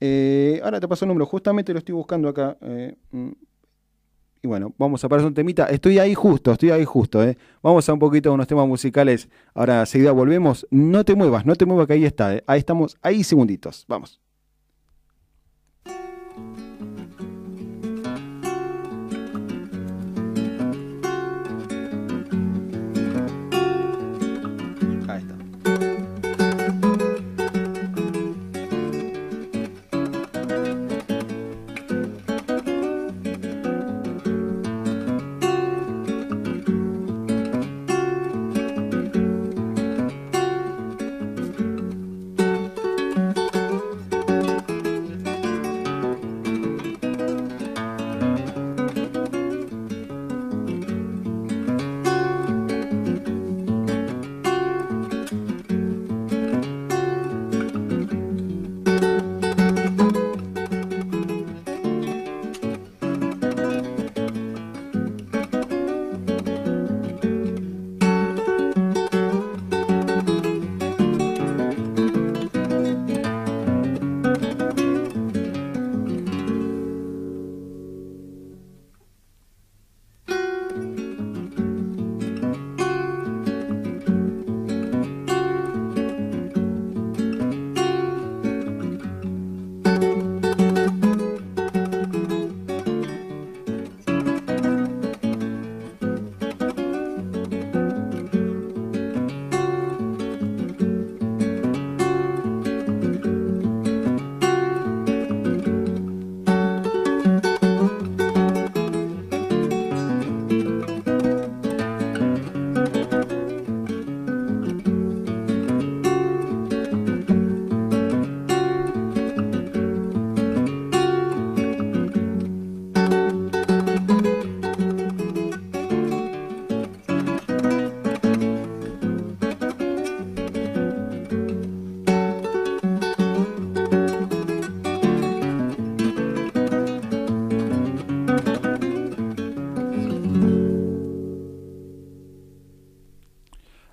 Eh, 0.00 0.60
ahora 0.64 0.80
te 0.80 0.88
paso 0.88 1.04
el 1.04 1.10
número, 1.10 1.26
justamente 1.26 1.72
lo 1.72 1.78
estoy 1.78 1.94
buscando 1.94 2.28
acá. 2.28 2.56
eh, 2.62 2.96
mm, 3.12 3.30
y 4.44 4.48
bueno, 4.48 4.74
vamos 4.76 5.04
a 5.04 5.08
pasar 5.08 5.26
un 5.26 5.34
temita. 5.34 5.66
Estoy 5.66 5.98
ahí 6.00 6.14
justo, 6.14 6.50
estoy 6.50 6.70
ahí 6.70 6.84
justo. 6.84 7.22
eh. 7.22 7.36
Vamos 7.62 7.88
a 7.88 7.92
un 7.92 8.00
poquito 8.00 8.30
a 8.30 8.32
unos 8.32 8.48
temas 8.48 8.66
musicales. 8.66 9.28
Ahora 9.54 9.80
enseguida 9.80 10.10
volvemos. 10.10 10.66
No 10.70 11.04
te 11.04 11.14
muevas, 11.14 11.46
no 11.46 11.54
te 11.54 11.64
muevas 11.64 11.86
que 11.86 11.92
ahí 11.92 12.04
está. 12.04 12.42
Ahí 12.46 12.58
estamos, 12.58 12.96
ahí 13.02 13.22
segunditos. 13.22 13.84
Vamos. 13.86 14.21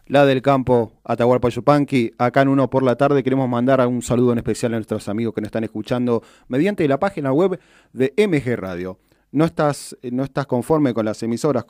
La 0.10 0.26
del 0.26 0.42
campo, 0.42 0.92
Atahualpa 1.04 1.50
Yupanqui, 1.50 2.14
acá 2.18 2.42
en 2.42 2.50
Uno 2.50 2.70
por 2.70 2.84
la 2.84 2.96
tarde. 2.96 3.24
Queremos 3.24 3.48
mandar 3.48 3.86
un 3.88 4.02
saludo 4.02 4.34
en 4.34 4.40
especial 4.40 4.74
a 4.74 4.78
nuestros 4.78 5.08
amigos 5.08 5.36
que 5.36 5.42
nos 5.42 5.50
están 5.50 5.64
escuchando 5.64 6.24
mediante 6.48 6.86
la 6.88 7.00
página 7.00 7.32
web 7.32 7.60
de 7.94 8.12
MG 8.18 8.60
Radio. 8.60 8.98
No 9.32 9.46
estás, 9.46 9.96
no 10.12 10.24
estás 10.24 10.48
conforme 10.48 10.96
con 10.96 11.06
las 11.06 11.22
emisoras 11.22 11.64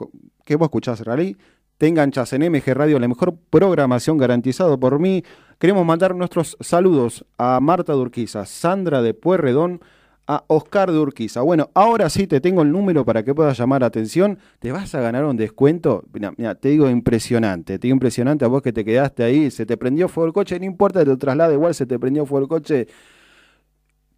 que 0.46 0.56
vos 0.56 0.68
escuchás, 0.68 1.02
Rally, 1.02 1.36
te 1.78 1.88
enganchas 1.88 2.32
en 2.32 2.50
MG 2.50 2.74
Radio, 2.74 2.98
la 2.98 3.10
mejor 3.10 3.36
programación 3.50 4.18
garantizado 4.18 4.80
por 4.80 5.00
mí. 5.00 5.24
Queremos 5.60 5.86
mandar 5.86 6.16
nuestros 6.16 6.56
saludos 6.62 7.26
a 7.38 7.60
Marta 7.60 7.92
Durquiza, 7.92 8.46
Sandra 8.46 9.02
de 9.02 9.14
Puerredón, 9.14 9.82
a 10.30 10.44
Oscar 10.46 10.92
de 10.92 11.00
Urquiza. 11.00 11.42
Bueno, 11.42 11.72
ahora 11.74 12.08
sí 12.08 12.28
te 12.28 12.40
tengo 12.40 12.62
el 12.62 12.72
número 12.72 13.04
para 13.04 13.24
que 13.24 13.34
puedas 13.34 13.58
llamar 13.58 13.84
atención. 13.84 14.38
Te 14.60 14.72
vas 14.72 14.94
a 14.94 15.02
ganar 15.02 15.26
un 15.26 15.36
descuento. 15.36 16.04
Mira, 16.38 16.54
te 16.54 16.70
digo 16.70 16.88
impresionante. 16.88 17.80
Te 17.80 17.88
digo 17.88 17.96
impresionante 17.96 18.46
a 18.46 18.48
vos 18.48 18.62
que 18.62 18.72
te 18.72 18.86
quedaste 18.86 19.24
ahí. 19.24 19.50
Se 19.50 19.66
te 19.66 19.76
prendió 19.76 20.08
fuego 20.08 20.28
el 20.28 20.34
coche. 20.34 20.60
No 20.60 20.68
importa, 20.68 21.04
te 21.04 21.18
traslade 21.18 21.56
igual. 21.56 21.74
Se 21.74 21.88
te 21.88 21.98
prendió 21.98 22.28
fuego 22.28 22.46
el 22.46 22.48
coche. 22.48 22.88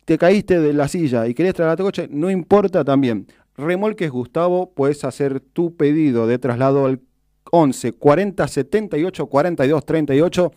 Te 0.04 0.18
caíste 0.18 0.60
de 0.60 0.74
la 0.74 0.90
silla 0.90 1.28
y 1.28 1.34
querés 1.34 1.54
trasladar 1.54 1.78
tu 1.78 1.84
coche. 1.86 2.10
No 2.12 2.30
importa 2.30 2.84
también. 2.84 3.28
Remolques 3.56 4.12
Gustavo, 4.12 4.74
puedes 4.74 5.06
hacer 5.06 5.40
tu 5.40 5.78
pedido 5.78 6.28
de 6.28 6.40
traslado 6.40 6.88
al 6.88 7.00
11 7.52 7.94
40 7.94 8.48
78 8.50 9.26
42 9.28 9.86
38 9.86 10.52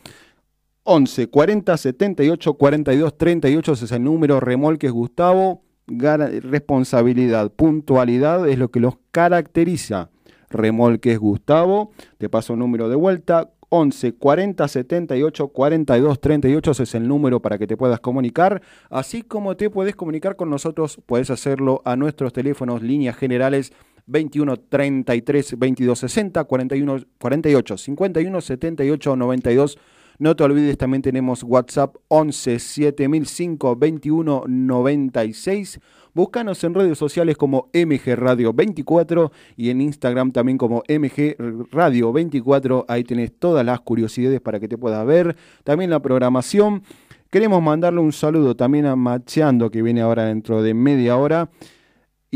11 0.84 1.28
40 1.28 1.76
78 1.76 2.54
42 2.54 3.16
38, 3.16 3.72
ese 3.72 3.84
es 3.86 3.92
el 3.92 4.04
número, 4.04 4.38
remolques 4.38 4.92
Gustavo, 4.92 5.62
responsabilidad, 5.86 7.50
puntualidad 7.50 8.46
es 8.48 8.58
lo 8.58 8.70
que 8.70 8.80
los 8.80 8.94
caracteriza. 9.10 10.10
Remolques 10.50 11.18
Gustavo, 11.18 11.90
te 12.18 12.28
paso 12.28 12.52
el 12.52 12.60
número 12.60 12.88
de 12.88 12.96
vuelta, 12.96 13.50
11 13.70 14.12
40 14.12 14.68
78 14.68 15.48
42 15.48 16.20
38, 16.20 16.70
ese 16.70 16.82
es 16.82 16.94
el 16.94 17.08
número 17.08 17.40
para 17.40 17.58
que 17.58 17.66
te 17.66 17.76
puedas 17.76 17.98
comunicar. 18.00 18.62
Así 18.90 19.22
como 19.22 19.56
te 19.56 19.70
puedes 19.70 19.96
comunicar 19.96 20.36
con 20.36 20.50
nosotros, 20.50 21.00
puedes 21.06 21.30
hacerlo 21.30 21.80
a 21.84 21.96
nuestros 21.96 22.32
teléfonos, 22.32 22.82
líneas 22.82 23.16
generales 23.16 23.72
21 24.06 24.58
33 24.58 25.58
22 25.58 25.98
60 25.98 26.44
41 26.44 27.00
48 27.18 27.76
51 27.78 28.40
78 28.40 29.16
92 29.16 29.78
no 30.18 30.36
te 30.36 30.44
olvides, 30.44 30.78
también 30.78 31.02
tenemos 31.02 31.42
WhatsApp 31.42 31.96
11 32.08 32.58
7005 32.58 33.76
21 33.76 34.44
96. 34.46 35.80
Búscanos 36.14 36.62
en 36.62 36.74
redes 36.74 36.96
sociales 36.96 37.36
como 37.36 37.70
MG 37.74 38.14
Radio 38.14 38.52
24 38.52 39.32
y 39.56 39.70
en 39.70 39.80
Instagram 39.80 40.30
también 40.30 40.58
como 40.58 40.84
MG 40.88 41.36
Radio 41.72 42.12
24. 42.12 42.84
Ahí 42.86 43.02
tenés 43.02 43.32
todas 43.36 43.66
las 43.66 43.80
curiosidades 43.80 44.40
para 44.40 44.60
que 44.60 44.68
te 44.68 44.78
puedas 44.78 45.04
ver. 45.04 45.34
También 45.64 45.90
la 45.90 46.00
programación. 46.00 46.84
Queremos 47.30 47.60
mandarle 47.60 47.98
un 47.98 48.12
saludo 48.12 48.54
también 48.54 48.86
a 48.86 48.94
Macheando 48.94 49.72
que 49.72 49.82
viene 49.82 50.02
ahora 50.02 50.26
dentro 50.26 50.62
de 50.62 50.72
media 50.72 51.16
hora. 51.16 51.50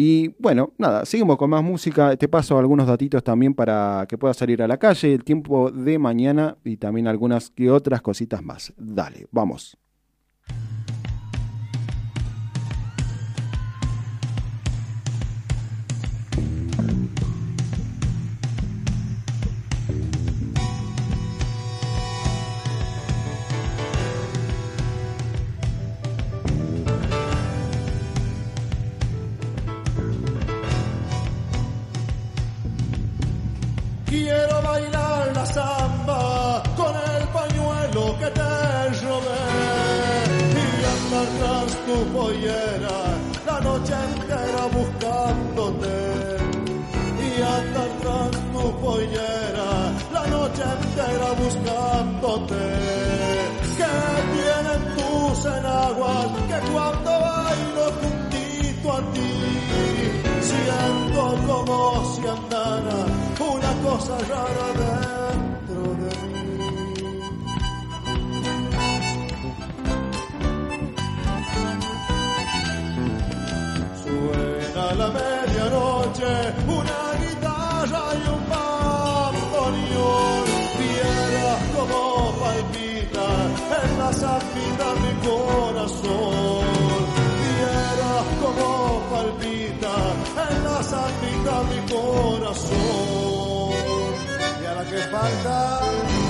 Y 0.00 0.28
bueno, 0.38 0.74
nada, 0.78 1.04
seguimos 1.04 1.37
con 1.37 1.50
más 1.50 1.61
música. 1.61 2.16
Te 2.16 2.28
paso 2.28 2.56
algunos 2.56 2.87
datitos 2.87 3.20
también 3.24 3.52
para 3.52 4.06
que 4.08 4.16
puedas 4.16 4.37
salir 4.37 4.62
a 4.62 4.68
la 4.68 4.78
calle, 4.78 5.12
el 5.12 5.24
tiempo 5.24 5.72
de 5.72 5.98
mañana 5.98 6.56
y 6.62 6.76
también 6.76 7.08
algunas 7.08 7.50
que 7.50 7.68
otras 7.68 8.00
cositas 8.00 8.40
más. 8.40 8.72
Dale, 8.76 9.26
vamos. 9.32 9.76
Quiero 34.09 34.62
bailar 34.62 35.33
la 35.35 35.44
samba 35.44 36.62
con 36.79 36.94
el 36.97 37.29
pañuelo 37.29 38.18
que 38.18 38.31
te 38.38 38.53
robé. 39.05 39.44
Y 40.62 40.66
andar 40.94 41.29
tras 41.38 41.71
tu 41.87 41.97
pollera 42.16 42.99
la 43.47 43.61
noche 43.61 43.94
entera 44.14 44.62
buscándote. 44.73 45.97
Y 47.21 47.42
andar 47.42 47.90
tras 48.01 48.31
tu 48.53 48.81
pollera 48.81 49.71
la 50.11 50.27
noche 50.27 50.62
entera 50.62 51.31
buscándote. 51.42 52.64
Que 53.77 53.94
tienen 54.35 54.83
tus 54.97 55.44
enaguas 55.44 56.29
que 56.49 56.59
cuando 56.73 57.11
bailo 57.11 57.85
juntito 58.01 58.90
a 58.90 59.01
ti 59.12 59.33
siento 60.40 61.23
como 61.47 62.14
si 62.14 62.27
andara 62.27 63.17
cosa 63.88 64.16
rara 64.31 64.68
dentro 64.83 65.83
de 66.03 66.11
mí. 66.33 66.48
Suena 74.03 74.87
la 75.01 75.09
medianoche, 75.18 76.33
una 76.79 77.03
guitarra 77.22 78.05
y 78.20 78.24
un 78.37 78.42
bandoneón. 78.53 80.44
Vieras 80.81 81.61
como 81.77 82.01
palpita 82.42 83.27
en 83.81 83.90
la 84.01 84.11
zambita 84.22 84.87
mi 85.03 85.12
corazón. 85.27 86.64
Vieras 87.40 88.27
como 88.42 88.66
palpita 89.12 89.94
en 90.46 90.57
la 90.64 90.79
zambita 90.90 91.55
mi 91.70 91.81
corazón. 91.92 93.17
Y 95.11 96.28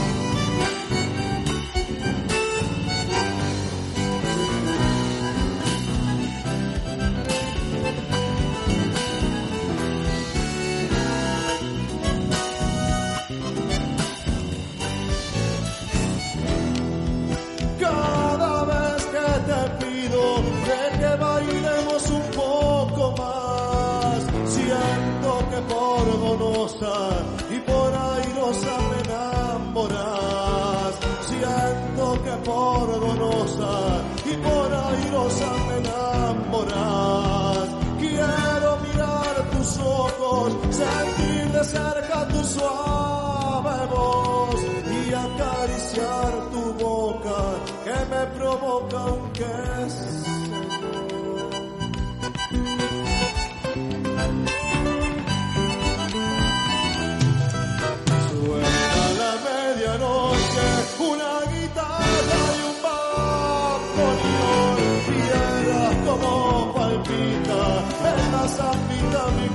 y 33.09 34.37
por 34.37 34.75
airosa 34.75 35.53
me 35.67 35.77
enamoras. 35.79 37.69
Quiero 37.99 38.79
mirar 38.87 39.51
tus 39.51 39.79
ojos, 39.79 40.53
sentir 40.71 41.53
de 41.53 41.65
cerca 41.65 42.29
tu 42.29 42.45
suave 42.45 43.87
voz 43.87 44.61
y 44.63 45.15
acariciar 45.15 46.51
tu 46.53 46.85
boca 46.85 47.39
que 47.85 48.15
me 48.15 48.27
provoca 48.39 49.05
un 49.05 49.33
qué 49.33 50.28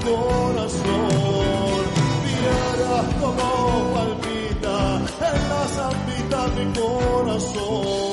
corazón. 0.04 1.86
Vieras 2.24 3.06
como 3.20 3.94
palpita 3.94 5.02
en 5.30 5.50
la 5.50 5.64
mi 6.56 6.80
corazón. 6.80 8.04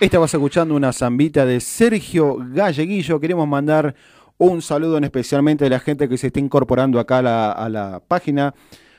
Estabas 0.00 0.32
escuchando 0.32 0.76
una 0.76 0.92
zambita 0.92 1.44
de 1.44 1.60
Sergio 1.60 2.36
Galleguillo. 2.38 3.18
Queremos 3.18 3.48
mandar 3.48 3.96
un 4.36 4.62
saludo 4.62 4.98
en 4.98 5.04
especialmente 5.04 5.66
a 5.66 5.68
la 5.68 5.80
gente 5.80 6.08
que 6.08 6.16
se 6.16 6.28
está 6.28 6.38
incorporando 6.38 7.00
acá 7.00 7.18
a 7.18 7.50
a 7.50 7.68
la 7.68 8.00
página. 8.06 8.54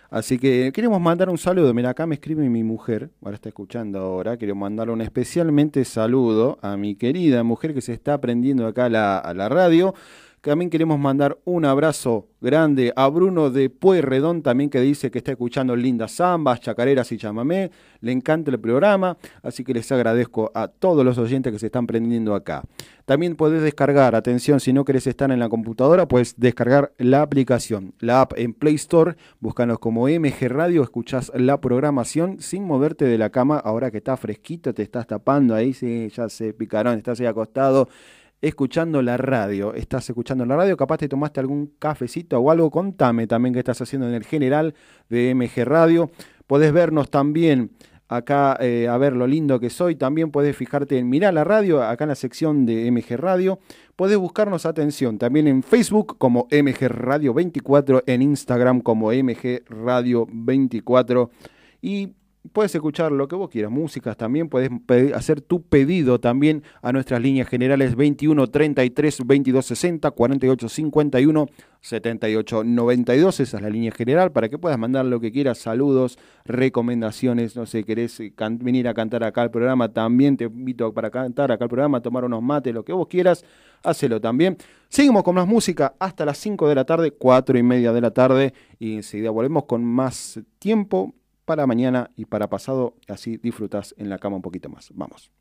Así 0.09 0.39
que 0.39 0.71
queremos 0.73 0.99
mandar 0.99 1.29
un 1.29 1.37
saludo. 1.37 1.71
Mira, 1.73 1.91
acá 1.91 2.07
me 2.07 2.15
escribe 2.15 2.47
mi 2.49 2.63
mujer, 2.63 3.11
ahora 3.21 3.35
está 3.35 3.49
escuchando 3.49 3.99
ahora. 3.99 4.37
Quiero 4.37 4.55
mandar 4.55 4.89
un 4.89 5.01
especialmente 5.01 5.85
saludo 5.85 6.57
a 6.63 6.77
mi 6.77 6.95
querida 6.95 7.43
mujer 7.43 7.75
que 7.75 7.81
se 7.81 7.93
está 7.93 8.15
aprendiendo 8.15 8.65
acá 8.65 8.85
a 8.85 8.89
la, 8.89 9.19
a 9.19 9.33
la 9.35 9.49
radio. 9.49 9.93
También 10.41 10.69
queremos 10.69 10.97
mandar 10.97 11.37
un 11.43 11.65
abrazo 11.65 12.27
grande 12.39 12.93
a 12.95 13.09
Bruno 13.09 13.49
de 13.49 13.69
Pueyrredón, 13.69 14.41
también 14.41 14.69
que 14.69 14.79
dice 14.79 15.11
que 15.11 15.17
está 15.17 15.31
escuchando 15.31 15.75
lindas 15.75 16.15
zambas, 16.15 16.61
chacareras 16.61 17.11
y 17.11 17.17
chamamé. 17.17 17.71
Le 17.99 18.13
encanta 18.13 18.49
el 18.49 18.57
programa, 18.57 19.17
así 19.43 19.65
que 19.65 19.73
les 19.73 19.91
agradezco 19.91 20.49
a 20.55 20.69
todos 20.69 21.03
los 21.03 21.17
oyentes 21.17 21.51
que 21.51 21.59
se 21.59 21.65
están 21.65 21.85
prendiendo 21.87 22.35
acá. 22.35 22.63
También 23.03 23.35
podés 23.35 23.61
descargar, 23.63 24.15
atención, 24.15 24.61
si 24.61 24.71
no 24.71 24.85
querés 24.85 25.07
estar 25.07 25.29
en 25.29 25.39
la 25.39 25.49
computadora, 25.49 26.07
puedes 26.07 26.39
descargar 26.39 26.93
la 26.97 27.21
aplicación, 27.21 27.93
la 27.99 28.21
app 28.21 28.33
en 28.37 28.53
Play 28.53 28.75
Store, 28.75 29.17
búscanos 29.41 29.79
como 29.79 30.07
MG 30.07 30.47
Radio, 30.47 30.83
escuchás 30.83 31.31
la 31.35 31.59
programación 31.59 32.39
sin 32.39 32.63
moverte 32.63 33.05
de 33.05 33.17
la 33.17 33.29
cama, 33.29 33.57
ahora 33.57 33.91
que 33.91 33.97
está 33.97 34.15
fresquito, 34.15 34.73
te 34.73 34.83
estás 34.83 35.07
tapando 35.07 35.55
ahí, 35.55 35.73
sí, 35.73 36.09
ya 36.15 36.29
se 36.29 36.53
picaron, 36.53 36.97
estás 36.97 37.19
ahí 37.19 37.25
acostado 37.25 37.89
escuchando 38.41 39.01
la 39.01 39.17
radio. 39.17 39.73
Estás 39.73 40.09
escuchando 40.09 40.45
la 40.45 40.55
radio, 40.55 40.77
capaz 40.77 40.97
te 40.97 41.09
tomaste 41.09 41.39
algún 41.39 41.73
cafecito 41.79 42.39
o 42.39 42.51
algo, 42.51 42.71
contame 42.71 43.27
también 43.27 43.53
qué 43.53 43.59
estás 43.59 43.81
haciendo 43.81 44.07
en 44.07 44.13
el 44.13 44.23
general 44.23 44.73
de 45.09 45.33
MG 45.35 45.65
Radio. 45.65 46.11
Podés 46.47 46.71
vernos 46.71 47.09
también 47.09 47.71
acá 48.09 48.57
eh, 48.59 48.87
a 48.87 48.97
ver 48.97 49.15
lo 49.15 49.27
lindo 49.27 49.59
que 49.59 49.69
soy. 49.69 49.95
También 49.95 50.31
podés 50.31 50.57
fijarte 50.57 50.97
en 50.97 51.09
Mirá 51.09 51.31
la 51.31 51.43
radio, 51.43 51.83
acá 51.83 52.03
en 52.03 52.09
la 52.09 52.15
sección 52.15 52.65
de 52.65 52.91
MG 52.91 53.17
Radio. 53.17 53.59
Podés 53.95 54.17
buscarnos 54.17 54.65
atención 54.65 55.17
también 55.17 55.47
en 55.47 55.63
Facebook 55.63 56.17
como 56.17 56.47
MG 56.51 56.87
Radio 56.87 57.33
24, 57.33 58.03
en 58.07 58.21
Instagram 58.21 58.81
como 58.81 59.11
MG 59.11 59.63
Radio 59.69 60.27
24. 60.31 61.29
Y 61.81 62.15
puedes 62.53 62.73
escuchar 62.73 63.11
lo 63.11 63.27
que 63.27 63.35
vos 63.35 63.49
quieras, 63.49 63.71
músicas 63.71 64.15
también, 64.17 64.49
puedes 64.49 64.71
hacer 65.13 65.41
tu 65.41 65.61
pedido 65.61 66.19
también 66.19 66.63
a 66.81 66.91
nuestras 66.91 67.21
líneas 67.21 67.47
generales 67.47 67.95
21 67.95 68.47
33 68.47 69.25
22 69.25 69.65
60 69.65 70.11
48 70.11 70.69
51 70.69 71.47
78 71.81 72.63
92, 72.63 73.39
esa 73.39 73.57
es 73.57 73.63
la 73.63 73.69
línea 73.69 73.91
general 73.91 74.31
para 74.31 74.49
que 74.49 74.57
puedas 74.57 74.77
mandar 74.77 75.05
lo 75.05 75.19
que 75.19 75.31
quieras, 75.31 75.57
saludos, 75.57 76.17
recomendaciones, 76.45 77.55
no 77.55 77.65
sé, 77.65 77.83
querés 77.83 78.19
eh, 78.19 78.33
venir 78.59 78.87
a 78.87 78.93
cantar 78.93 79.23
acá 79.23 79.41
al 79.41 79.51
programa, 79.51 79.89
también 79.89 80.37
te 80.37 80.45
invito 80.45 80.93
para 80.93 81.09
cantar 81.09 81.51
acá 81.51 81.65
al 81.65 81.69
programa, 81.69 82.01
tomar 82.01 82.25
unos 82.25 82.41
mates, 82.41 82.73
lo 82.73 82.83
que 82.83 82.93
vos 82.93 83.07
quieras, 83.07 83.45
hacelo 83.83 84.19
también. 84.19 84.57
Seguimos 84.89 85.23
con 85.23 85.35
más 85.35 85.47
música 85.47 85.93
hasta 85.99 86.25
las 86.25 86.37
5 86.39 86.67
de 86.67 86.75
la 86.75 86.83
tarde, 86.83 87.11
4 87.11 87.57
y 87.57 87.63
media 87.63 87.93
de 87.93 88.01
la 88.01 88.11
tarde 88.11 88.53
y 88.79 88.95
enseguida 88.95 89.29
volvemos 89.29 89.65
con 89.65 89.83
más 89.83 90.39
tiempo 90.57 91.13
para 91.49 91.65
mañana 91.65 92.11
y 92.15 92.25
para 92.25 92.47
pasado, 92.47 92.93
así 93.07 93.37
disfrutas 93.37 93.95
en 93.97 94.07
la 94.07 94.19
cama 94.19 94.35
un 94.35 94.43
poquito 94.43 94.69
más. 94.69 94.91
Vamos. 94.93 95.31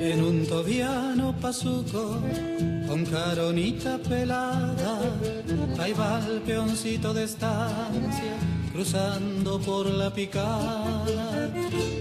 En 0.00 0.22
un 0.22 0.46
tobiano 0.46 1.34
pasuco 1.40 2.20
con 2.86 3.04
caronita 3.04 3.98
pelada, 3.98 5.00
ahí 5.76 5.92
va 5.92 6.20
el 6.24 6.40
peoncito 6.42 7.12
de 7.12 7.24
estancia, 7.24 8.34
cruzando 8.72 9.58
por 9.58 9.86
la 9.86 10.14
picada. 10.14 11.04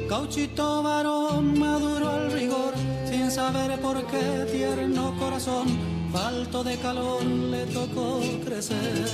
Cauchito 0.08 0.84
varón 0.84 1.58
maduro 1.58 2.10
al 2.10 2.32
rigor, 2.32 2.74
sin 3.10 3.32
saber 3.32 3.80
por 3.80 4.06
qué 4.06 4.46
tierno 4.52 5.16
corazón, 5.18 5.68
falto 6.14 6.64
de 6.64 6.78
calor 6.78 7.26
le 7.26 7.66
tocó 7.66 8.22
crecer. 8.46 9.08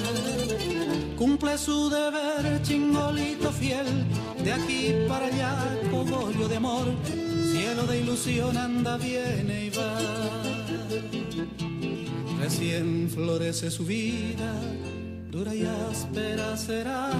Cumple 1.17 1.57
su 1.57 1.89
deber, 1.89 2.61
chingolito 2.63 3.49
fiel, 3.53 3.87
de 4.43 4.51
aquí 4.51 4.93
para 5.07 5.27
allá, 5.27 5.79
cogollo 5.89 6.49
de 6.49 6.57
amor, 6.57 6.87
cielo 7.53 7.83
de 7.85 7.99
ilusión 7.99 8.57
anda, 8.57 8.97
viene 8.97 9.65
y 9.65 9.69
va. 9.69 9.93
Recién 12.41 13.09
florece 13.13 13.69
su 13.69 13.85
vida, 13.85 14.51
dura 15.29 15.53
y 15.53 15.63
áspera 15.91 16.57
será. 16.57 17.11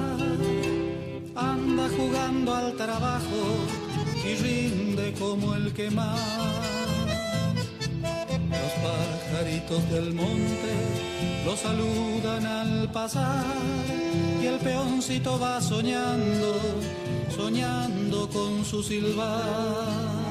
Anda 1.36 1.86
jugando 1.98 2.56
al 2.56 2.74
trabajo 2.74 3.42
y 4.28 4.36
rinde 4.46 5.14
como 5.20 5.54
el 5.54 5.72
que 5.72 5.92
más. 5.92 6.20
Los 8.62 8.74
pajaritos 8.86 9.82
del 9.92 10.14
monte 10.14 10.74
lo 11.46 11.56
saludan 11.56 12.46
al 12.46 12.92
pasar 12.92 13.46
y 14.42 14.46
el 14.48 14.58
peoncito 14.58 15.40
va 15.40 15.62
soñando, 15.62 16.52
soñando 17.36 18.30
con 18.30 18.66
su 18.66 18.82
silbar. 18.82 20.23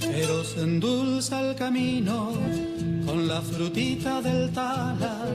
Pero 0.00 0.44
se 0.44 0.60
endulza 0.60 1.40
el 1.40 1.54
camino 1.56 2.32
la 3.26 3.40
frutita 3.40 4.20
del 4.20 4.52
tala 4.52 5.26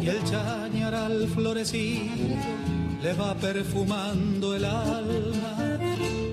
y 0.00 0.08
el 0.08 0.22
chañaral 0.24 1.26
florecido 1.34 2.36
le 3.02 3.12
va 3.14 3.34
perfumando 3.34 4.54
el 4.54 4.64
alma. 4.64 5.56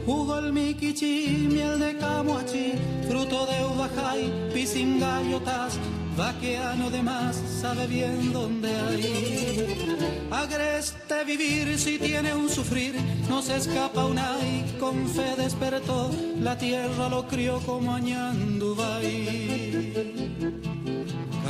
Jugo 0.05 0.37
el 0.37 0.53
miquichi, 0.53 1.47
miel 1.49 1.79
de 1.79 1.97
camuachi, 1.97 2.73
fruto 3.07 3.45
de 3.45 3.65
uvajay, 3.65 4.51
pisingallotas, 4.53 5.79
vaqueano 6.17 6.89
de 6.89 7.01
más, 7.01 7.41
sabe 7.61 7.87
bien 7.87 8.33
dónde 8.33 8.69
hay. 8.69 10.27
Agreste 10.29 11.23
vivir 11.25 11.79
si 11.79 11.97
tiene 11.97 12.35
un 12.35 12.49
sufrir, 12.49 12.95
no 13.29 13.41
se 13.41 13.55
escapa 13.55 14.05
un 14.05 14.19
ay, 14.19 14.75
con 14.79 15.07
fe 15.07 15.35
despertó, 15.37 16.11
la 16.39 16.57
tierra 16.57 17.09
lo 17.09 17.27
crió 17.27 17.59
como 17.61 17.93
añandubay. 17.93 19.13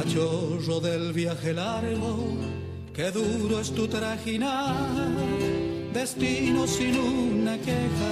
Cachorro 0.04 0.82
del 0.82 1.14
viaje 1.14 1.54
largo, 1.54 2.36
qué 2.94 3.10
duro 3.10 3.62
es 3.62 3.72
tu 3.72 3.88
trajinar, 3.88 4.76
destino 5.94 6.68
sin 6.68 6.98
una 6.98 7.58
queja, 7.58 8.12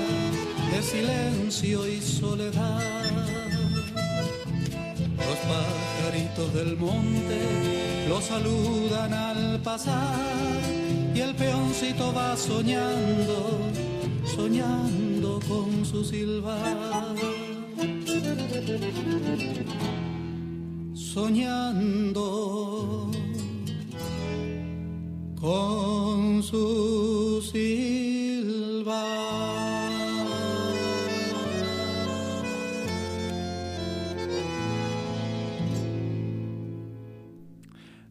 de 0.72 0.82
silencio 0.82 1.86
y 1.86 2.00
soledad. 2.00 2.80
Los 5.18 5.38
pajaritos 5.52 6.54
del 6.54 6.78
monte 6.78 8.08
lo 8.08 8.22
saludan 8.22 9.14
al 9.14 9.62
pasar 9.62 10.16
y 11.14 11.20
el 11.20 11.36
peoncito 11.36 12.14
va 12.14 12.38
soñando, 12.38 13.60
soñando 14.34 15.42
con 15.46 15.86
su 15.86 16.06
silbar. 16.06 17.18
Soñando 21.14 23.12
con 25.38 26.42
su 26.42 27.42
silbar. 27.52 28.92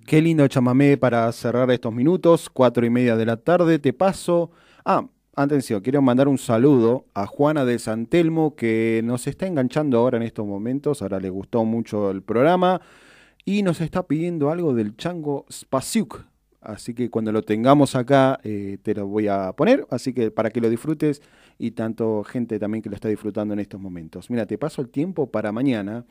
Qué 0.05 0.21
lindo 0.21 0.47
chamamé 0.49 0.99
para 0.99 1.33
cerrar 1.33 1.71
estos 1.71 1.95
minutos, 1.95 2.51
cuatro 2.51 2.85
y 2.85 2.91
media 2.91 3.17
de 3.17 3.25
la 3.25 3.39
tarde. 3.39 3.79
Te 3.79 3.95
paso. 3.95 4.51
Ah, 4.85 5.07
atención, 5.35 5.81
quiero 5.81 6.03
mandar 6.03 6.29
un 6.29 6.39
saludo 6.39 7.07
a 7.15 7.27
Juana 7.27 7.65
de 7.65 7.79
Santelmo 7.79 8.55
que 8.57 9.01
nos 9.05 9.27
está 9.27 9.47
enganchando 9.47 9.99
ahora 9.99 10.17
en 10.17 10.23
estos 10.23 10.47
momentos. 10.47 11.03
Ahora 11.03 11.21
le 11.21 11.31
gustó 11.31 11.65
mucho 11.65 12.11
el 12.11 12.23
programa 12.23 12.81
y 13.45 13.63
nos 13.63 13.81
está 13.81 14.07
pidiendo 14.07 14.51
algo 14.51 14.75
del 14.75 14.97
chango 14.97 15.47
Spasiuk. 15.51 16.25
Así 16.61 16.93
que 16.93 17.09
cuando 17.09 17.33
lo 17.33 17.43
tengamos 17.43 17.97
acá 17.97 18.39
eh, 18.45 18.77
te 18.83 18.95
lo 18.95 19.07
voy 19.07 19.29
a 19.29 19.53
poner, 19.53 19.87
así 19.91 20.13
que 20.13 20.31
para 20.31 20.51
que 20.51 20.61
lo 20.61 20.69
disfrutes 20.69 21.23
y 21.59 21.71
tanto 21.71 22.23
gente 22.23 22.59
también 22.59 22.83
que 22.83 22.91
lo 22.91 22.97
está 22.97 23.09
disfrutando 23.09 23.55
en 23.55 23.61
estos 23.61 23.81
momentos. 23.81 24.29
Mira, 24.29 24.45
te 24.45 24.59
paso 24.59 24.83
el 24.83 24.91
tiempo 24.91 25.31
para 25.31 25.53
mañana. 25.53 26.05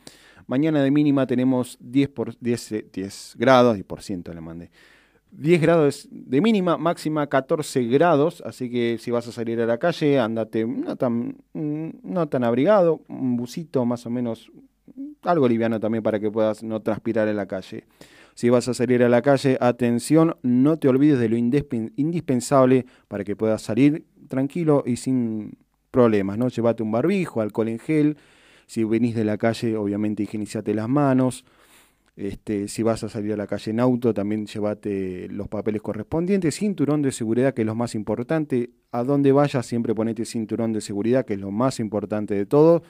Mañana 0.47 0.81
de 0.81 0.89
mínima 0.89 1.27
tenemos 1.27 1.77
10, 1.81 2.09
por, 2.09 2.39
10, 2.39 2.71
eh, 2.71 2.85
10 2.91 3.35
grados, 3.37 3.77
10% 3.77 4.33
le 4.33 4.41
mandé. 4.41 4.71
10 5.31 5.61
grados 5.61 6.07
de 6.11 6.41
mínima, 6.41 6.77
máxima 6.77 7.27
14 7.27 7.83
grados, 7.83 8.41
así 8.45 8.69
que 8.69 8.97
si 8.99 9.11
vas 9.11 9.27
a 9.27 9.31
salir 9.31 9.61
a 9.61 9.65
la 9.65 9.77
calle, 9.77 10.19
andate 10.19 10.65
no 10.65 10.95
tan, 10.95 11.37
mm, 11.53 11.89
no 12.03 12.27
tan 12.27 12.43
abrigado, 12.43 13.01
un 13.07 13.37
busito 13.37 13.85
más 13.85 14.05
o 14.05 14.09
menos, 14.09 14.51
algo 15.21 15.47
liviano 15.47 15.79
también 15.79 16.03
para 16.03 16.19
que 16.19 16.31
puedas 16.31 16.63
no 16.63 16.81
transpirar 16.81 17.27
en 17.27 17.35
la 17.35 17.45
calle. 17.45 17.85
Si 18.33 18.49
vas 18.49 18.67
a 18.69 18.73
salir 18.73 19.03
a 19.03 19.09
la 19.09 19.21
calle, 19.21 19.57
atención, 19.59 20.37
no 20.43 20.77
te 20.77 20.87
olvides 20.87 21.19
de 21.19 21.29
lo 21.29 21.35
indispensable 21.35 22.85
para 23.07 23.23
que 23.23 23.35
puedas 23.35 23.61
salir 23.61 24.05
tranquilo 24.29 24.83
y 24.85 24.95
sin 24.95 25.57
problemas, 25.91 26.37
¿no? 26.37 26.47
Llévate 26.47 26.81
un 26.81 26.91
barbijo, 26.91 27.41
alcohol 27.41 27.67
en 27.67 27.79
gel, 27.79 28.17
si 28.65 28.83
venís 28.83 29.15
de 29.15 29.25
la 29.25 29.37
calle, 29.37 29.75
obviamente 29.75 30.23
higienizate 30.23 30.73
las 30.73 30.87
manos, 30.87 31.43
este, 32.19 32.67
si 32.67 32.83
vas 32.83 33.01
a 33.05 33.07
salir 33.07 33.31
a 33.31 33.37
la 33.37 33.47
calle 33.47 33.71
en 33.71 33.79
auto, 33.79 34.13
también 34.13 34.45
llévate 34.45 35.29
los 35.29 35.47
papeles 35.47 35.81
correspondientes. 35.81 36.53
Cinturón 36.53 37.01
de 37.01 37.13
seguridad, 37.13 37.53
que 37.53 37.61
es 37.61 37.65
lo 37.65 37.75
más 37.75 37.95
importante. 37.95 38.71
A 38.91 39.05
donde 39.05 39.31
vayas, 39.31 39.65
siempre 39.65 39.95
ponete 39.95 40.25
cinturón 40.25 40.73
de 40.73 40.81
seguridad, 40.81 41.25
que 41.25 41.35
es 41.35 41.39
lo 41.39 41.51
más 41.51 41.79
importante 41.79 42.33
de 42.33 42.45
todo. 42.45 42.83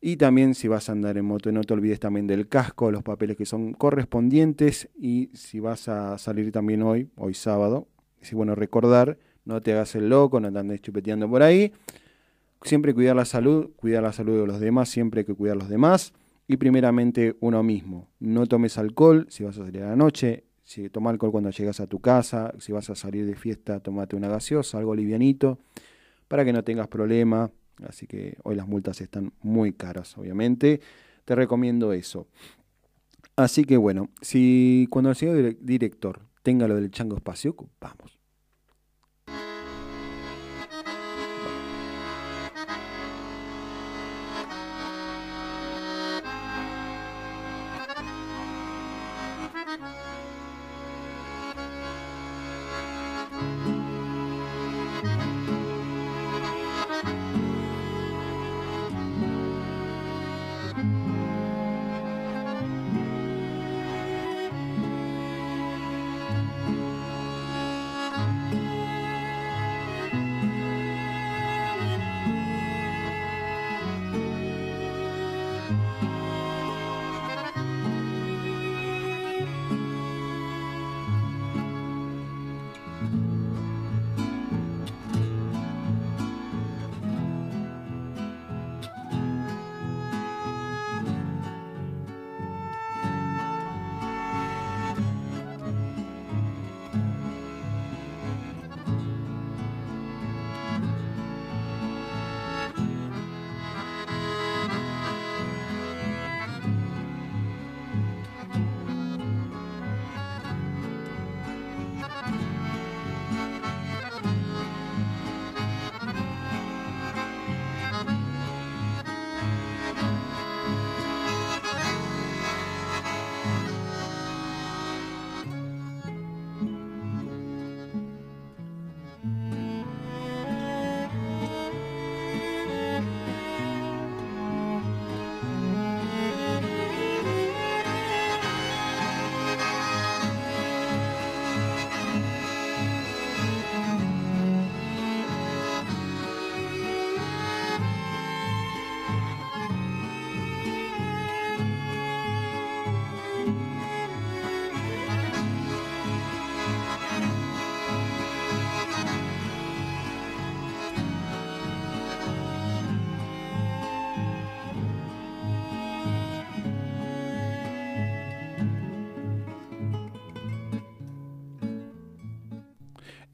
Y 0.00 0.16
también 0.16 0.54
si 0.54 0.68
vas 0.68 0.88
a 0.88 0.92
andar 0.92 1.18
en 1.18 1.26
moto, 1.26 1.52
no 1.52 1.62
te 1.64 1.74
olvides 1.74 2.00
también 2.00 2.26
del 2.26 2.48
casco, 2.48 2.90
los 2.90 3.02
papeles 3.02 3.36
que 3.36 3.44
son 3.44 3.74
correspondientes. 3.74 4.88
Y 4.98 5.28
si 5.34 5.60
vas 5.60 5.88
a 5.88 6.16
salir 6.16 6.50
también 6.50 6.82
hoy, 6.82 7.10
hoy 7.16 7.34
sábado, 7.34 7.88
si 8.22 8.34
bueno, 8.34 8.54
recordar, 8.54 9.18
no 9.44 9.60
te 9.60 9.74
hagas 9.74 9.94
el 9.96 10.08
loco, 10.08 10.40
no 10.40 10.50
te 10.50 10.58
andes 10.58 10.80
chupeteando 10.80 11.28
por 11.28 11.42
ahí. 11.42 11.72
Siempre 12.62 12.94
cuidar 12.94 13.16
la 13.16 13.26
salud, 13.26 13.68
cuidar 13.76 14.02
la 14.02 14.14
salud 14.14 14.40
de 14.40 14.46
los 14.46 14.60
demás, 14.60 14.88
siempre 14.88 15.20
hay 15.20 15.24
que 15.26 15.34
cuidar 15.34 15.56
a 15.56 15.60
los 15.60 15.68
demás 15.68 16.14
y 16.50 16.56
primeramente 16.56 17.36
uno 17.38 17.62
mismo. 17.62 18.08
No 18.18 18.44
tomes 18.44 18.76
alcohol 18.76 19.24
si 19.30 19.44
vas 19.44 19.56
a 19.56 19.64
salir 19.64 19.84
a 19.84 19.90
la 19.90 19.94
noche, 19.94 20.42
si 20.64 20.90
toma 20.90 21.10
alcohol 21.10 21.30
cuando 21.30 21.50
llegas 21.50 21.78
a 21.78 21.86
tu 21.86 22.00
casa, 22.00 22.52
si 22.58 22.72
vas 22.72 22.90
a 22.90 22.96
salir 22.96 23.24
de 23.24 23.36
fiesta, 23.36 23.78
tomate 23.78 24.16
una 24.16 24.26
gaseosa, 24.26 24.78
algo 24.78 24.96
livianito, 24.96 25.60
para 26.26 26.44
que 26.44 26.52
no 26.52 26.64
tengas 26.64 26.88
problema. 26.88 27.52
Así 27.86 28.08
que 28.08 28.36
hoy 28.42 28.56
las 28.56 28.66
multas 28.66 29.00
están 29.00 29.32
muy 29.42 29.74
caras, 29.74 30.18
obviamente. 30.18 30.80
Te 31.24 31.36
recomiendo 31.36 31.92
eso. 31.92 32.26
Así 33.36 33.64
que 33.64 33.76
bueno, 33.76 34.10
si 34.20 34.88
cuando 34.90 35.10
el 35.10 35.16
señor 35.16 35.56
director 35.60 36.18
tenga 36.42 36.66
lo 36.66 36.74
del 36.74 36.90
chango 36.90 37.14
espacio, 37.14 37.54
vamos. 37.80 38.19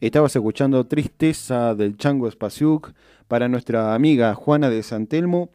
Estabas 0.07 0.37
escuchando 0.37 0.87
Tristeza 0.87 1.75
del 1.75 1.97
Chango 1.97 2.31
Spasiuk 2.31 2.93
para 3.27 3.49
nuestra 3.49 3.93
amiga 3.93 4.35
Juana 4.35 4.71
de 4.71 4.85
Santelmo. 4.85 5.51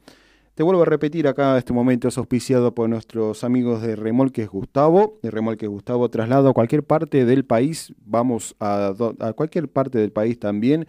Te 0.55 0.63
vuelvo 0.63 0.81
a 0.81 0.85
repetir 0.85 1.29
acá, 1.29 1.57
este 1.57 1.71
momento 1.71 2.09
es 2.09 2.17
auspiciado 2.17 2.75
por 2.75 2.89
nuestros 2.89 3.45
amigos 3.45 3.81
de 3.81 3.95
Remolques 3.95 4.49
Gustavo. 4.49 5.19
De 5.23 5.31
Remolques 5.31 5.69
Gustavo 5.69 6.09
traslado 6.09 6.49
a 6.49 6.53
cualquier 6.53 6.83
parte 6.83 7.23
del 7.23 7.45
país, 7.45 7.93
vamos 8.05 8.57
a, 8.59 8.93
a 9.21 9.31
cualquier 9.31 9.69
parte 9.69 9.99
del 9.99 10.11
país 10.11 10.37
también. 10.37 10.85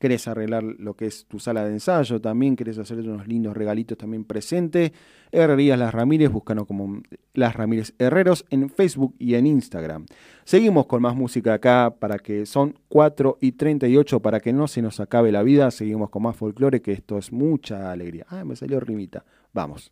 querés 0.04 0.28
arreglar 0.28 0.62
lo 0.62 0.96
que 0.96 1.06
es 1.06 1.24
tu 1.24 1.38
sala 1.38 1.64
de 1.64 1.72
ensayo, 1.72 2.20
también 2.20 2.56
querés 2.56 2.76
hacer 2.76 2.98
unos 2.98 3.26
lindos 3.26 3.56
regalitos 3.56 3.96
también 3.96 4.26
presentes, 4.26 4.92
Herrerías 5.32 5.78
Las 5.78 5.94
Ramírez, 5.94 6.30
búscanos 6.30 6.66
como 6.66 7.00
Las 7.32 7.56
Ramírez 7.56 7.94
Herreros 7.98 8.44
en 8.50 8.68
Facebook 8.68 9.14
y 9.18 9.34
en 9.34 9.46
Instagram. 9.46 10.04
Seguimos 10.44 10.84
con 10.84 11.00
más 11.00 11.16
música 11.16 11.54
acá 11.54 11.96
para 11.98 12.18
que 12.18 12.44
son 12.44 12.78
4 12.88 13.38
y 13.40 13.52
38 13.52 14.20
para 14.20 14.40
que 14.40 14.52
no 14.52 14.68
se 14.68 14.82
nos 14.82 15.00
acabe 15.00 15.32
la 15.32 15.42
vida. 15.42 15.70
Seguimos 15.70 16.10
con 16.10 16.24
más 16.24 16.36
folclore, 16.36 16.82
que 16.82 16.92
esto 16.92 17.16
es 17.16 17.32
mucha 17.32 17.90
alegría. 17.90 18.26
Ah, 18.28 18.44
me 18.44 18.56
salió 18.56 18.80
rimita. 18.80 19.24
Vamos. 19.54 19.90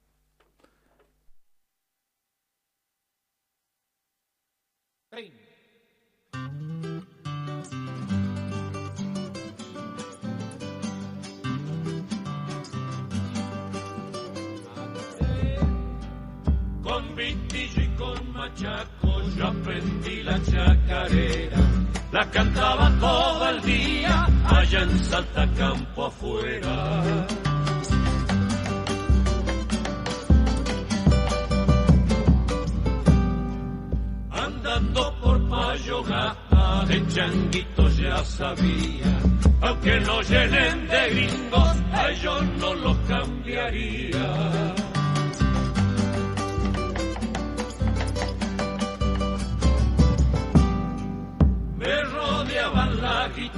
Vitillo 17.22 17.82
y 17.82 17.88
con 17.96 18.32
machaco 18.32 19.22
yo 19.36 19.46
aprendí 19.46 20.22
la 20.22 20.38
chacarera. 20.42 21.58
La 22.10 22.30
cantaba 22.30 22.90
todo 23.00 23.48
el 23.50 23.62
día 23.62 24.26
allá 24.44 24.80
en 24.82 24.98
Salta 24.98 25.48
Campo 25.56 26.06
afuera. 26.06 27.26
Andando 34.30 35.14
por 35.22 35.48
Payogata 35.48 36.84
de 36.86 37.06
changuitos 37.06 37.96
ya 37.96 38.24
sabía, 38.24 39.12
aunque 39.62 40.00
no 40.00 40.20
llenen 40.22 40.88
de 40.88 41.10
gringos, 41.10 41.76
a 41.92 42.10
ellos 42.10 42.42
no 42.58 42.74
los 42.74 42.96
cambiaría. 43.08 44.91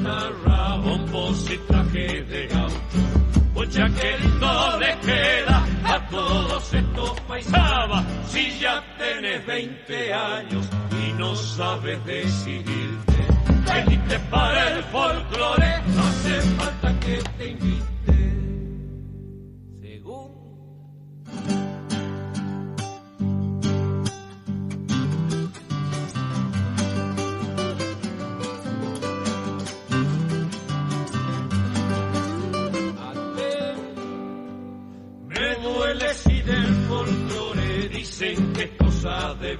Guitarra, 0.04 0.76
bombos 0.76 1.50
y 1.50 1.58
traje 1.58 2.22
de 2.24 2.46
gaucho. 2.48 2.76
Mucha 3.54 3.86
que 3.86 4.18
le 4.78 4.98
queda 5.00 5.64
a 5.84 6.08
todos 6.10 6.74
estos 6.74 7.20
paisanos. 7.22 8.04
Si 8.26 8.58
ya 8.58 8.82
tenés 8.98 9.46
20 9.46 10.12
años 10.12 10.68
y 10.90 11.12
no 11.12 11.34
sabes 11.34 12.04
decidirte, 12.04 13.26
venite 13.72 14.18
para 14.30 14.68
el 14.72 14.82
folclore, 14.84 15.82
no 15.94 16.02
hace 16.02 16.40
falta 16.58 17.00
que 17.00 17.22
te 17.38 17.46
invite. 17.48 17.73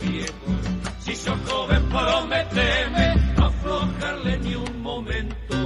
Si 0.01 1.15
sos 1.15 1.39
joven, 1.47 1.83
prometeme 1.89 3.15
no 3.37 3.47
aflojarle 3.47 4.39
ni 4.39 4.55
un 4.57 4.83
momento. 4.83 5.57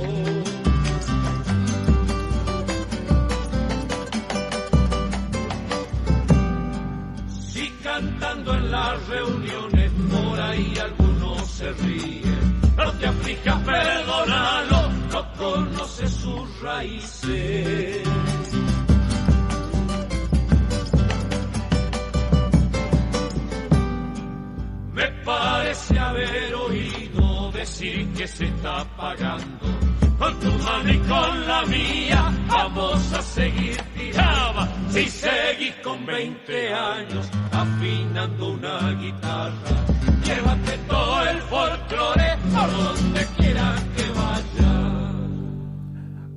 Si 7.53 7.71
cantando 7.83 8.55
en 8.55 8.71
las 8.71 9.07
reuniones 9.09 9.93
por 10.11 10.41
ahí 10.41 10.75
algunos 10.79 11.47
se 11.51 11.73
ríen, 11.73 12.61
no 12.77 12.93
te 12.93 13.07
aflijas, 13.07 13.63
perdónalo, 13.65 14.91
no 15.11 15.33
conoce 15.39 16.07
sus 16.07 16.61
raíces. 16.61 17.78
Que 28.19 28.27
se 28.27 28.47
está 28.47 28.85
pagando. 28.97 29.65
Con 30.19 30.41
tu 30.41 30.51
mano 30.65 30.93
y 30.93 30.99
con 30.99 31.47
la 31.47 31.65
mía 31.67 32.35
vamos 32.49 33.13
a 33.13 33.23
seguir 33.23 33.77
tiraba. 33.97 34.69
Si 34.91 35.07
seguís 35.07 35.75
con 35.85 36.05
20 36.05 36.75
años 36.75 37.31
afinando 37.53 38.55
una 38.55 38.91
guitarra, 39.01 39.87
llévate 40.25 40.79
todo 40.89 41.29
el 41.29 41.39
folclore 41.43 42.37
por 42.53 42.73
donde 42.73 43.27
quiera 43.37 43.77
que 43.97 44.03
vaya. 44.19 45.13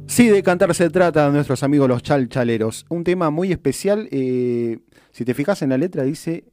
Sí, 0.05 0.27
de 0.27 0.43
cantar 0.43 0.75
se 0.75 0.91
trata, 0.91 1.31
nuestros 1.31 1.63
amigos 1.63 1.89
los 1.89 2.03
chalchaleros. 2.03 2.85
Un 2.89 3.03
tema 3.03 3.31
muy 3.31 3.51
especial. 3.51 4.07
eh, 4.11 4.77
si 5.11 5.25
te 5.25 5.33
fijas 5.33 5.63
en 5.63 5.69
la 5.69 5.79
letra, 5.79 6.03
dice: 6.03 6.45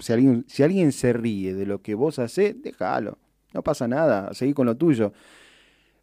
si 0.00 0.12
alguien, 0.12 0.44
si 0.48 0.64
alguien 0.64 0.90
se 0.90 1.12
ríe 1.12 1.54
de 1.54 1.64
lo 1.64 1.80
que 1.80 1.94
vos 1.94 2.18
hacés, 2.18 2.60
déjalo. 2.60 3.21
No 3.54 3.62
pasa 3.62 3.86
nada, 3.88 4.32
seguí 4.34 4.52
con 4.52 4.66
lo 4.66 4.76
tuyo. 4.76 5.12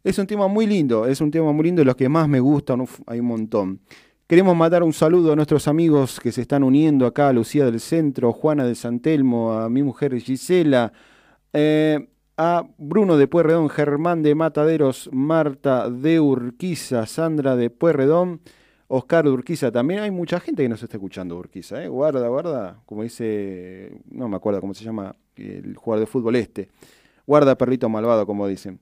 Es 0.02 0.18
un 0.18 0.26
tema 0.26 0.48
muy 0.48 0.66
lindo, 0.66 1.06
es 1.06 1.20
un 1.20 1.30
tema 1.30 1.52
muy 1.52 1.64
lindo, 1.64 1.80
de 1.80 1.86
los 1.86 1.96
que 1.96 2.08
más 2.08 2.28
me 2.28 2.40
gustan, 2.40 2.86
hay 3.06 3.20
un 3.20 3.26
montón. 3.26 3.80
Queremos 4.26 4.56
mandar 4.56 4.82
un 4.82 4.92
saludo 4.92 5.32
a 5.32 5.36
nuestros 5.36 5.66
amigos 5.66 6.20
que 6.20 6.30
se 6.30 6.42
están 6.42 6.62
uniendo 6.62 7.04
acá, 7.04 7.32
Lucía 7.32 7.64
del 7.64 7.80
Centro, 7.80 8.32
Juana 8.32 8.64
de 8.64 8.76
Santelmo, 8.76 9.52
a 9.52 9.68
mi 9.68 9.82
mujer 9.82 10.16
Gisela, 10.20 10.92
eh, 11.52 12.08
a 12.36 12.64
Bruno 12.78 13.16
de 13.16 13.26
Pueyrredón, 13.26 13.68
Germán 13.68 14.22
de 14.22 14.34
Mataderos, 14.34 15.10
Marta 15.12 15.90
de 15.90 16.20
Urquiza, 16.20 17.04
Sandra 17.06 17.56
de 17.56 17.70
Pueyrredón, 17.70 18.40
Oscar 18.86 19.24
de 19.24 19.30
Urquiza 19.32 19.70
también. 19.70 20.00
Hay 20.00 20.10
mucha 20.10 20.40
gente 20.40 20.62
que 20.62 20.68
nos 20.68 20.82
está 20.82 20.96
escuchando 20.96 21.36
Urquiza, 21.36 21.82
¿eh? 21.82 21.88
Guarda, 21.88 22.26
guarda, 22.28 22.80
como 22.86 23.02
dice, 23.02 24.00
no 24.10 24.28
me 24.28 24.36
acuerdo 24.36 24.60
cómo 24.60 24.72
se 24.72 24.84
llama 24.84 25.14
el 25.36 25.76
jugador 25.76 26.06
de 26.06 26.10
fútbol 26.10 26.36
este. 26.36 26.68
Guarda 27.30 27.56
perrito 27.56 27.88
malvado, 27.88 28.26
como 28.26 28.48
dicen. 28.48 28.80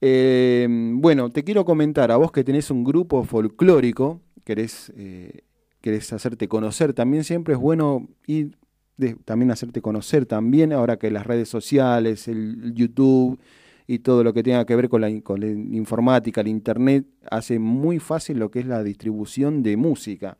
Eh, 0.00 0.66
bueno, 0.94 1.28
te 1.30 1.44
quiero 1.44 1.66
comentar, 1.66 2.10
a 2.10 2.16
vos 2.16 2.32
que 2.32 2.42
tenés 2.42 2.70
un 2.70 2.84
grupo 2.84 3.22
folclórico, 3.22 4.22
querés, 4.44 4.90
eh, 4.96 5.42
querés 5.82 6.10
hacerte 6.14 6.48
conocer, 6.48 6.94
también 6.94 7.22
siempre 7.22 7.52
es 7.52 7.60
bueno 7.60 8.08
ir 8.26 8.56
de- 8.96 9.16
también 9.26 9.50
hacerte 9.50 9.82
conocer 9.82 10.24
también, 10.24 10.72
ahora 10.72 10.96
que 10.96 11.10
las 11.10 11.26
redes 11.26 11.50
sociales, 11.50 12.28
el 12.28 12.72
YouTube 12.72 13.38
y 13.86 13.98
todo 13.98 14.24
lo 14.24 14.32
que 14.32 14.42
tenga 14.42 14.64
que 14.64 14.74
ver 14.74 14.88
con 14.88 15.02
la, 15.02 15.20
con 15.20 15.40
la 15.40 15.48
informática, 15.48 16.40
el 16.40 16.48
internet, 16.48 17.04
hace 17.30 17.58
muy 17.58 17.98
fácil 17.98 18.38
lo 18.38 18.50
que 18.50 18.60
es 18.60 18.66
la 18.66 18.82
distribución 18.82 19.62
de 19.62 19.76
música. 19.76 20.38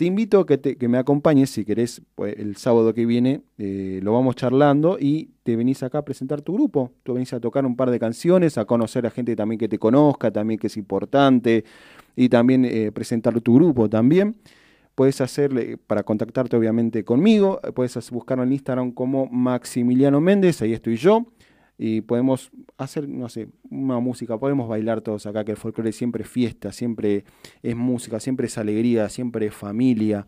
Te 0.00 0.06
invito 0.06 0.40
a 0.40 0.46
que, 0.46 0.88
me 0.88 0.96
acompañes, 0.96 1.50
si 1.50 1.62
querés, 1.62 2.00
pues, 2.14 2.34
el 2.38 2.56
sábado 2.56 2.94
que 2.94 3.04
viene 3.04 3.42
eh, 3.58 4.00
lo 4.02 4.14
vamos 4.14 4.34
charlando 4.34 4.96
y 4.98 5.28
te 5.42 5.56
venís 5.56 5.82
acá 5.82 5.98
a 5.98 6.04
presentar 6.06 6.40
tu 6.40 6.54
grupo. 6.54 6.90
Tú 7.02 7.12
venís 7.12 7.34
a 7.34 7.38
tocar 7.38 7.66
un 7.66 7.76
par 7.76 7.90
de 7.90 7.98
canciones, 7.98 8.56
a 8.56 8.64
conocer 8.64 9.04
a 9.04 9.10
gente 9.10 9.36
también 9.36 9.58
que 9.58 9.68
te 9.68 9.78
conozca, 9.78 10.30
también 10.30 10.58
que 10.58 10.68
es 10.68 10.78
importante, 10.78 11.66
y 12.16 12.30
también 12.30 12.64
eh, 12.64 12.90
presentar 12.92 13.38
tu 13.42 13.56
grupo 13.56 13.90
también. 13.90 14.36
Puedes 14.94 15.20
hacerle, 15.20 15.76
para 15.76 16.02
contactarte 16.02 16.56
obviamente 16.56 17.04
conmigo, 17.04 17.60
puedes 17.74 18.10
buscarlo 18.10 18.44
en 18.44 18.52
Instagram 18.52 18.92
como 18.92 19.26
Maximiliano 19.26 20.18
Méndez, 20.18 20.62
ahí 20.62 20.72
estoy 20.72 20.96
yo, 20.96 21.26
y 21.82 22.02
podemos 22.02 22.50
hacer, 22.76 23.08
no 23.08 23.30
sé, 23.30 23.48
una 23.70 23.98
música, 24.00 24.36
podemos 24.36 24.68
bailar 24.68 25.00
todos 25.00 25.24
acá, 25.24 25.46
que 25.46 25.52
el 25.52 25.56
folclore 25.56 25.92
siempre 25.92 26.24
es 26.24 26.28
fiesta, 26.28 26.72
siempre 26.72 27.24
es 27.62 27.74
música, 27.74 28.20
siempre 28.20 28.48
es 28.48 28.58
alegría, 28.58 29.08
siempre 29.08 29.46
es 29.46 29.54
familia, 29.54 30.26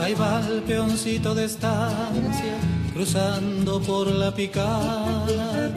ahí 0.01 0.13
va 0.15 0.41
el 0.51 0.63
peoncito 0.63 1.33
de 1.33 1.45
estancia 1.45 2.57
cruzando 2.93 3.79
por 3.79 4.07
la 4.07 4.35
picada. 4.35 5.73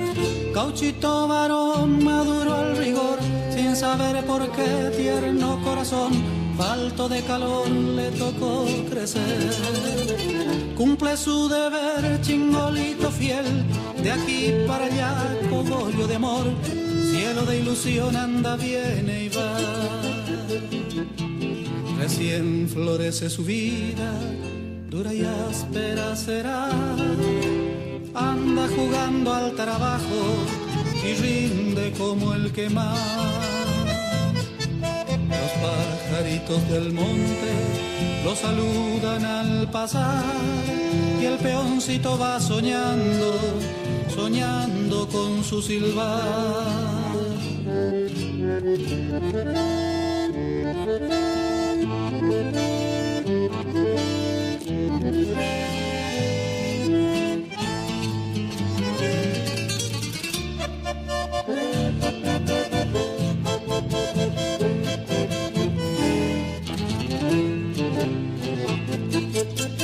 Cauchito 0.53 1.29
varón 1.29 2.03
maduro 2.03 2.55
al 2.55 2.77
rigor, 2.77 3.19
sin 3.55 3.77
saber 3.77 4.25
por 4.25 4.51
qué 4.51 4.91
tierno 4.97 5.63
corazón, 5.63 6.13
falto 6.59 7.09
de 7.09 7.23
calor 7.23 7.71
le 7.71 8.11
tocó 8.11 8.67
crecer. 8.91 9.55
Cumple 10.77 11.17
su 11.17 11.49
deber, 11.49 12.21
chingolito 12.21 13.13
fiel, 13.13 13.47
de 14.03 14.11
aquí 14.11 14.53
para 14.67 14.87
allá, 14.87 15.39
cogollo 15.49 16.09
de 16.09 16.17
amor, 16.17 16.47
cielo 17.31 17.47
de 17.47 17.59
ilusión 17.59 18.17
anda, 18.17 18.57
viene 18.57 19.25
y 19.25 19.29
va. 19.29 19.57
Recién 21.97 22.69
florece 22.69 23.31
su 23.31 23.45
vida, 23.45 24.11
dura 24.89 25.15
y 25.15 25.23
áspera 25.23 26.17
será. 26.17 26.71
Anda 28.15 28.67
jugando 28.75 29.33
al 29.33 29.53
trabajo 29.53 30.21
y 31.05 31.15
rinde 31.23 31.93
como 31.97 32.35
el 32.35 32.51
que 32.51 32.69
más. 32.69 32.99
Los 35.41 35.53
pajaritos 35.65 36.69
del 36.69 36.93
monte 36.93 37.53
lo 38.25 38.35
saludan 38.35 39.25
al 39.25 39.71
pasar 39.71 40.25
y 41.21 41.27
el 41.27 41.37
peoncito 41.37 42.19
va 42.19 42.41
soñando, 42.41 43.39
soñando 44.17 45.07
con 45.09 45.45
su 45.45 45.63
silbar. 45.63 46.90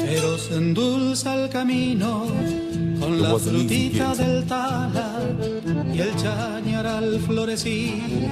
Pero 0.04 0.38
se 0.38 0.54
endulza 0.54 1.34
el 1.34 1.50
camino 1.50 2.26
con 3.18 3.32
la 3.32 3.38
frutita 3.38 4.14
del 4.14 4.44
tala 4.46 5.20
y 5.92 6.00
el 6.00 6.14
chañaral 6.16 7.20
florecido 7.20 8.28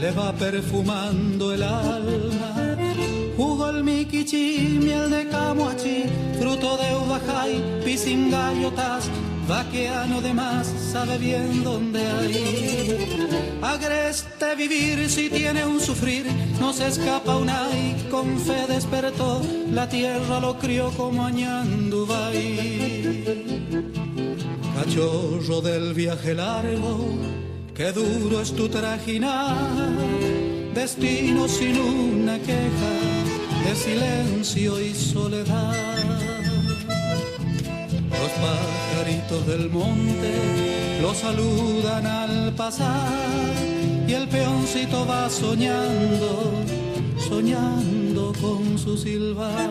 le 0.00 0.10
va 0.12 0.32
perfumando 0.32 1.52
el 1.52 1.62
alma. 1.62 2.76
Jugo 3.36 3.70
el 3.70 3.82
miquichi, 3.82 4.78
miel 4.80 5.10
de 5.10 5.28
camuachi, 5.28 6.04
fruto 6.38 6.76
de 6.76 6.94
uvajay, 6.96 7.82
pisingallotas, 7.84 9.08
vaqueano 9.48 10.20
de 10.20 10.34
más, 10.34 10.66
sabe 10.92 11.18
bien 11.18 11.64
dónde 11.64 12.00
hay. 12.00 13.58
Agreste 13.62 14.54
vivir 14.56 15.08
si 15.08 15.30
tiene 15.30 15.64
un 15.64 15.80
sufrir, 15.80 16.26
no 16.60 16.72
se 16.72 16.88
escapa 16.88 17.36
una 17.36 17.68
y 17.72 18.08
con 18.10 18.38
fe 18.38 18.66
despertó, 18.68 19.40
la 19.70 19.88
tierra 19.88 20.40
lo 20.40 20.58
crió 20.58 20.90
como 20.90 21.24
añandubay. 21.24 22.91
Cachorro 24.92 25.62
del 25.62 25.94
viaje 25.94 26.34
largo, 26.34 27.16
qué 27.74 27.92
duro 27.92 28.42
es 28.42 28.52
tu 28.52 28.68
trajinar, 28.68 29.56
destino 30.74 31.48
sin 31.48 31.80
una 31.80 32.38
queja, 32.38 32.92
de 33.64 33.74
silencio 33.74 34.78
y 34.78 34.92
soledad. 34.92 35.72
Los 38.10 38.32
pajaritos 38.44 39.46
del 39.46 39.70
monte 39.70 41.00
lo 41.00 41.14
saludan 41.14 42.06
al 42.06 42.52
pasar 42.54 43.08
y 44.06 44.12
el 44.12 44.28
peoncito 44.28 45.06
va 45.06 45.30
soñando, 45.30 46.52
soñando 47.16 48.34
con 48.42 48.78
su 48.78 48.98
silbar. 48.98 49.70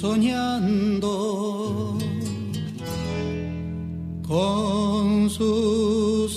Soñando 0.00 1.96
con 4.28 5.30
su 5.30 6.28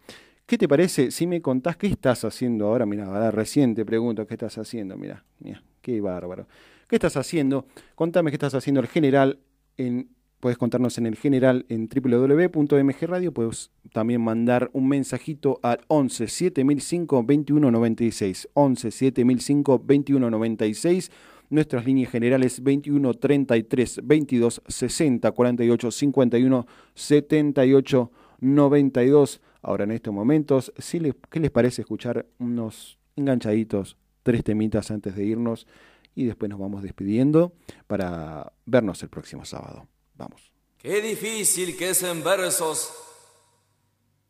¿Qué 0.48 0.58
te 0.58 0.68
parece 0.68 1.12
si 1.12 1.28
me 1.28 1.42
contás 1.42 1.76
qué 1.76 1.88
estás 1.88 2.24
haciendo 2.24 2.68
ahora? 2.68 2.86
Mira, 2.86 3.06
ahora 3.06 3.32
recién 3.32 3.76
te 3.76 3.86
pregunto 3.86 4.26
qué 4.26 4.36
estás 4.36 4.58
haciendo. 4.58 4.96
Mira, 4.96 5.26
mira, 5.40 5.62
qué 5.82 6.00
bárbaro. 6.00 6.48
¿Qué 6.88 6.96
estás 6.96 7.18
haciendo? 7.18 7.68
Contame 7.96 8.32
qué 8.32 8.36
estás 8.36 8.56
haciendo 8.56 8.80
el 8.80 8.88
general 8.88 9.40
en 9.76 10.10
puedes 10.40 10.58
contarnos 10.58 10.98
en 10.98 11.06
el 11.06 11.16
general 11.16 11.66
en 11.68 11.90
www.mgradio, 11.90 13.34
puedes 13.34 13.72
también 13.92 14.22
mandar 14.22 14.70
un 14.72 14.88
mensajito 14.88 15.60
al 15.64 15.82
11 15.88 16.28
7005 16.28 17.16
2196, 17.18 18.50
11 18.54 18.92
7005 18.92 19.78
2196. 19.80 21.12
Nuestras 21.50 21.86
líneas 21.86 22.12
generales 22.12 22.62
21 22.62 23.14
33 23.14 24.02
22 24.04 24.62
60 24.68 25.32
48 25.32 25.92
51 25.92 26.68
78 26.94 28.12
92. 28.40 29.42
Ahora 29.62 29.84
en 29.84 29.92
estos 29.92 30.14
momentos, 30.14 30.72
si 30.78 31.00
¿qué 31.30 31.40
les 31.40 31.52
parece 31.52 31.82
escuchar 31.82 32.26
unos 32.40 32.98
enganchaditos, 33.16 33.98
tres 34.24 34.44
temitas 34.44 34.92
antes 34.92 35.16
de 35.16 35.26
irnos? 35.26 35.68
Y 36.16 36.26
después 36.26 36.50
nos 36.50 36.60
vamos 36.60 36.82
despidiendo 36.82 37.54
para 37.86 38.52
vernos 38.66 39.02
el 39.04 39.10
próximo 39.10 39.46
sábado. 39.46 39.88
Vamos. 40.16 40.52
Qué 40.78 41.02
difícil 41.02 41.78
que 41.78 41.90
es 41.90 42.04
en 42.04 42.24
versos 42.24 42.94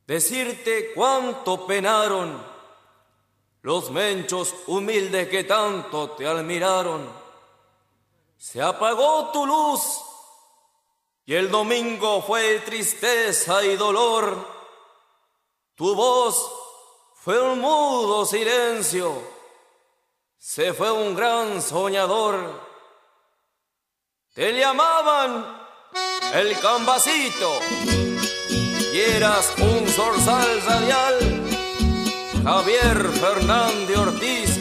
decirte 0.05 0.91
cuánto 0.95 1.67
penaron 1.67 2.41
los 3.61 3.91
menchos 3.91 4.55
humildes 4.67 5.27
que 5.27 5.43
tanto 5.43 6.11
te 6.11 6.25
admiraron. 6.25 7.09
Se 8.37 8.61
apagó 8.61 9.31
tu 9.31 9.45
luz 9.45 10.01
y 11.25 11.33
el 11.33 11.51
domingo 11.51 12.21
fue 12.21 12.59
tristeza 12.59 13.65
y 13.65 13.75
dolor. 13.75 14.56
Tu 15.77 15.93
voz 15.93 16.51
fue 17.13 17.39
un 17.39 17.59
mudo 17.59 18.25
silencio, 18.25 19.13
se 20.39 20.73
fue 20.73 20.91
un 20.91 21.15
gran 21.15 21.61
soñador. 21.61 22.35
Te 24.33 24.53
llamaban 24.53 25.45
el 26.33 26.59
cambacito 26.59 27.59
y 28.91 28.99
eras 29.01 29.53
un 29.59 29.87
zorzal 29.87 30.61
radial. 30.63 31.15
Javier 32.43 33.09
Fernández 33.09 33.97
Ortiz 33.99 34.55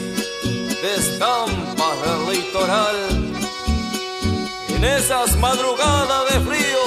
de 0.83 0.95
estampas 0.97 2.01
del 2.03 2.29
litoral. 2.31 2.95
en 4.69 4.83
esas 4.83 5.35
madrugadas 5.37 6.31
de 6.31 6.39
frío. 6.41 6.86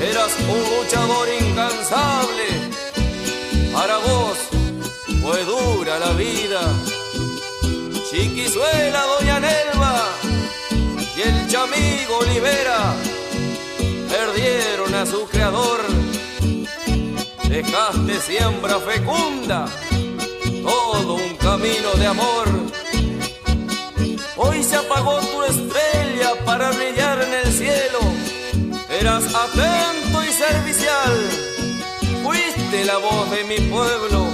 Eras 0.00 0.32
un 0.48 0.76
luchador 0.76 1.28
incansable. 1.40 2.46
Para 3.72 3.98
vos 3.98 4.38
fue 5.22 5.44
dura 5.44 5.98
la 5.98 6.12
vida. 6.12 6.60
Chiquizuela, 8.10 9.02
Doña 9.18 9.40
Nelva 9.40 10.08
y 11.16 11.22
el 11.22 11.48
chamigo 11.48 12.18
Olivera 12.20 12.94
perdieron 14.08 14.94
a 14.94 15.06
su 15.06 15.26
creador. 15.26 15.80
Dejaste 17.48 18.20
siembra 18.20 18.78
fecunda, 18.80 19.66
todo 20.62 21.14
un 21.14 21.36
camino 21.36 21.92
de 21.94 22.06
amor. 22.06 22.46
Atento 29.46 30.24
y 30.24 30.32
servicial, 30.32 31.14
fuiste 32.22 32.84
la 32.84 32.98
voz 32.98 33.30
de 33.30 33.44
mi 33.44 33.58
pueblo. 33.70 34.26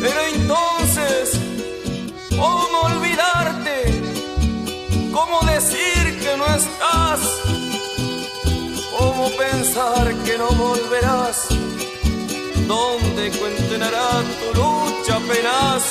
Pero 0.00 0.20
entonces, 0.34 1.40
¿cómo 2.30 2.80
olvidarte? 2.82 3.76
¿Cómo 5.12 5.40
decir 5.42 6.20
que 6.20 6.36
no 6.36 6.46
estás? 6.46 7.20
¿Cómo 8.98 9.30
pensar 9.30 10.14
que 10.24 10.36
no 10.36 10.48
volverás? 10.48 11.46
¿Dónde 12.66 13.30
contenará 13.30 14.22
tu 14.40 14.60
lucha 14.60 15.16
apenas? 15.16 15.82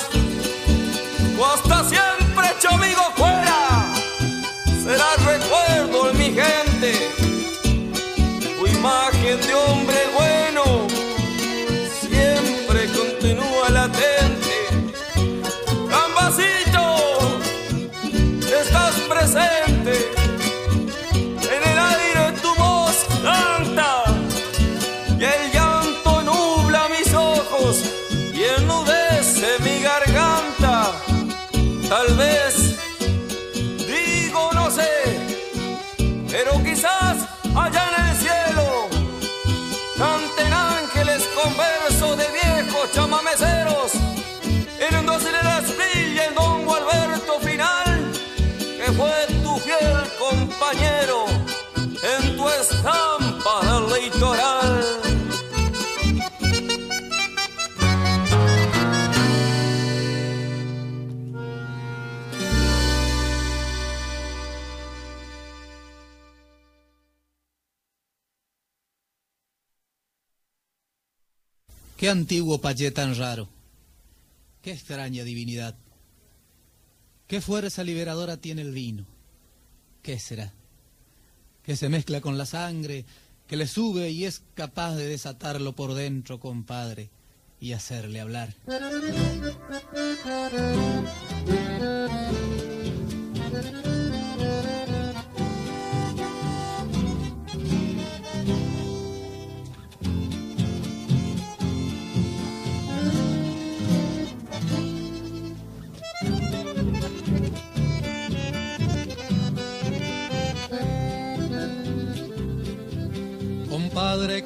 O 1.39 1.45
hasta 1.45 1.89
siempre, 1.89 2.47
hecho 2.51 2.69
amigo, 2.69 3.03
fuera. 3.15 3.88
Será 4.84 5.09
recuerdo 5.26 6.11
en 6.11 6.17
mi. 6.17 6.34
Imagen 8.84 9.39
de 9.39 9.55
hombre 9.55 10.12
en 50.76 52.38
tu 52.38 52.49
estampa 52.49 53.55
del 53.63 54.03
litoral. 54.03 55.03
Qué 71.97 72.09
antiguo 72.09 72.59
payé 72.59 72.91
tan 72.91 73.15
raro. 73.15 73.47
Qué 74.61 74.71
extraña 74.71 75.24
divinidad. 75.24 75.78
Qué 77.28 77.39
fuerza 77.39 77.84
liberadora 77.84 78.38
tiene 78.38 78.61
el 78.61 78.74
vino. 78.74 79.05
¿Qué 80.01 80.19
será? 80.19 80.53
Que 81.64 81.76
se 81.76 81.89
mezcla 81.89 82.22
con 82.22 82.38
la 82.38 82.45
sangre, 82.45 83.05
que 83.47 83.55
le 83.55 83.68
sube 83.68 84.09
y 84.09 84.26
es 84.26 84.43
capaz 84.53 84.95
de 84.95 85.07
desatarlo 85.07 85.74
por 85.74 85.93
dentro, 85.93 86.39
compadre, 86.39 87.09
y 87.59 87.74
hacerle 87.74 88.20
hablar. 88.20 88.53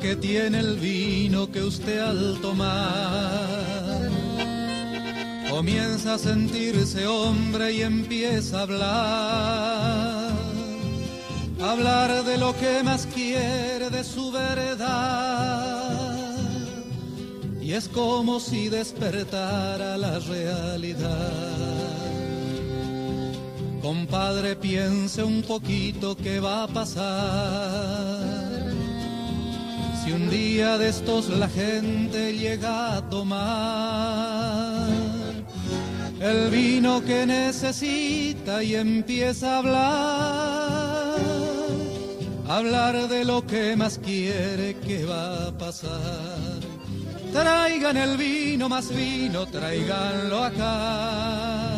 Que 0.02 0.16
tiene 0.16 0.60
el 0.60 0.78
vino 0.78 1.52
que 1.52 1.64
usted 1.64 2.00
al 2.00 2.40
tomar 2.42 3.78
comienza 5.58 6.14
a 6.14 6.18
sentirse 6.20 7.08
hombre 7.08 7.74
y 7.74 7.82
empieza 7.82 8.60
a 8.60 8.62
hablar, 8.62 10.32
hablar 11.60 12.24
de 12.26 12.38
lo 12.38 12.56
que 12.58 12.84
más 12.84 13.08
quiere, 13.08 13.90
de 13.90 14.04
su 14.04 14.32
verdad. 14.32 15.96
Y 17.60 17.74
es 17.74 17.88
como 17.88 18.40
si 18.40 18.70
despertara 18.70 19.98
la 19.98 20.20
realidad. 20.20 21.88
Compadre, 23.82 24.56
piense 24.56 25.24
un 25.24 25.42
poquito 25.42 26.16
qué 26.16 26.40
va 26.40 26.64
a 26.64 26.68
pasar. 26.68 28.37
Si 30.08 30.14
un 30.14 30.30
día 30.30 30.78
de 30.78 30.88
estos 30.88 31.28
la 31.28 31.50
gente 31.50 32.34
llega 32.34 32.96
a 32.96 33.10
tomar 33.10 34.88
el 36.22 36.50
vino 36.50 37.04
que 37.04 37.26
necesita 37.26 38.64
y 38.64 38.76
empieza 38.76 39.56
a 39.56 39.58
hablar, 39.58 41.20
hablar 42.48 43.10
de 43.10 43.26
lo 43.26 43.46
que 43.46 43.76
más 43.76 44.00
quiere 44.00 44.78
que 44.78 45.04
va 45.04 45.48
a 45.48 45.58
pasar. 45.58 46.62
Traigan 47.34 47.98
el 47.98 48.16
vino, 48.16 48.70
más 48.70 48.88
vino, 48.96 49.46
tráiganlo 49.46 50.42
acá 50.42 51.74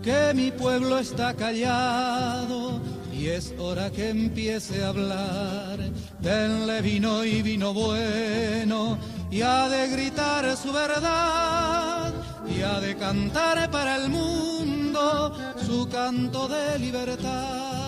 que 0.00 0.32
mi 0.32 0.52
pueblo 0.52 1.00
está 1.00 1.34
callado 1.34 2.80
y 3.18 3.28
es 3.28 3.54
hora 3.58 3.90
que 3.90 4.10
empiece 4.10 4.82
a 4.84 4.88
hablar. 4.88 5.78
Denle 6.20 6.82
vino 6.82 7.24
y 7.24 7.42
vino 7.42 7.72
bueno 7.72 8.98
y 9.30 9.40
ha 9.42 9.68
de 9.68 9.88
gritar 9.88 10.56
su 10.56 10.72
verdad 10.72 12.12
y 12.46 12.62
ha 12.62 12.80
de 12.80 12.96
cantar 12.96 13.70
para 13.70 13.96
el 13.96 14.10
mundo 14.10 15.32
su 15.66 15.88
canto 15.88 16.48
de 16.48 16.78
libertad. 16.78 17.85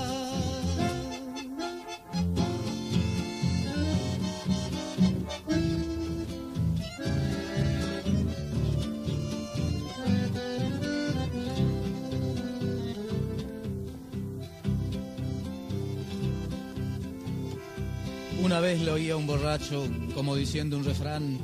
Una 18.59 18.67
vez 18.67 18.81
le 18.81 18.91
oía 18.91 19.17
un 19.17 19.25
borracho 19.25 19.87
como 20.17 20.35
diciendo 20.35 20.77
un 20.77 20.85
refrán, 20.85 21.39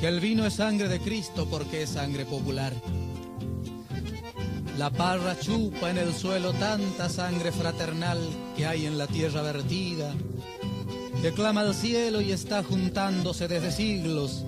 que 0.00 0.06
el 0.06 0.20
vino 0.20 0.46
es 0.46 0.54
sangre 0.54 0.86
de 0.86 1.00
Cristo 1.00 1.48
porque 1.50 1.82
es 1.82 1.90
sangre 1.90 2.24
popular. 2.24 2.72
La 4.78 4.90
parra 4.90 5.36
chupa 5.40 5.90
en 5.90 5.98
el 5.98 6.14
suelo 6.14 6.52
tanta 6.52 7.08
sangre 7.08 7.50
fraternal 7.50 8.20
que 8.56 8.64
hay 8.64 8.86
en 8.86 8.96
la 8.96 9.08
tierra 9.08 9.42
vertida, 9.42 10.14
que 11.20 11.32
clama 11.32 11.62
al 11.62 11.74
cielo 11.74 12.20
y 12.20 12.30
está 12.30 12.62
juntándose 12.62 13.48
desde 13.48 13.72
siglos, 13.72 14.44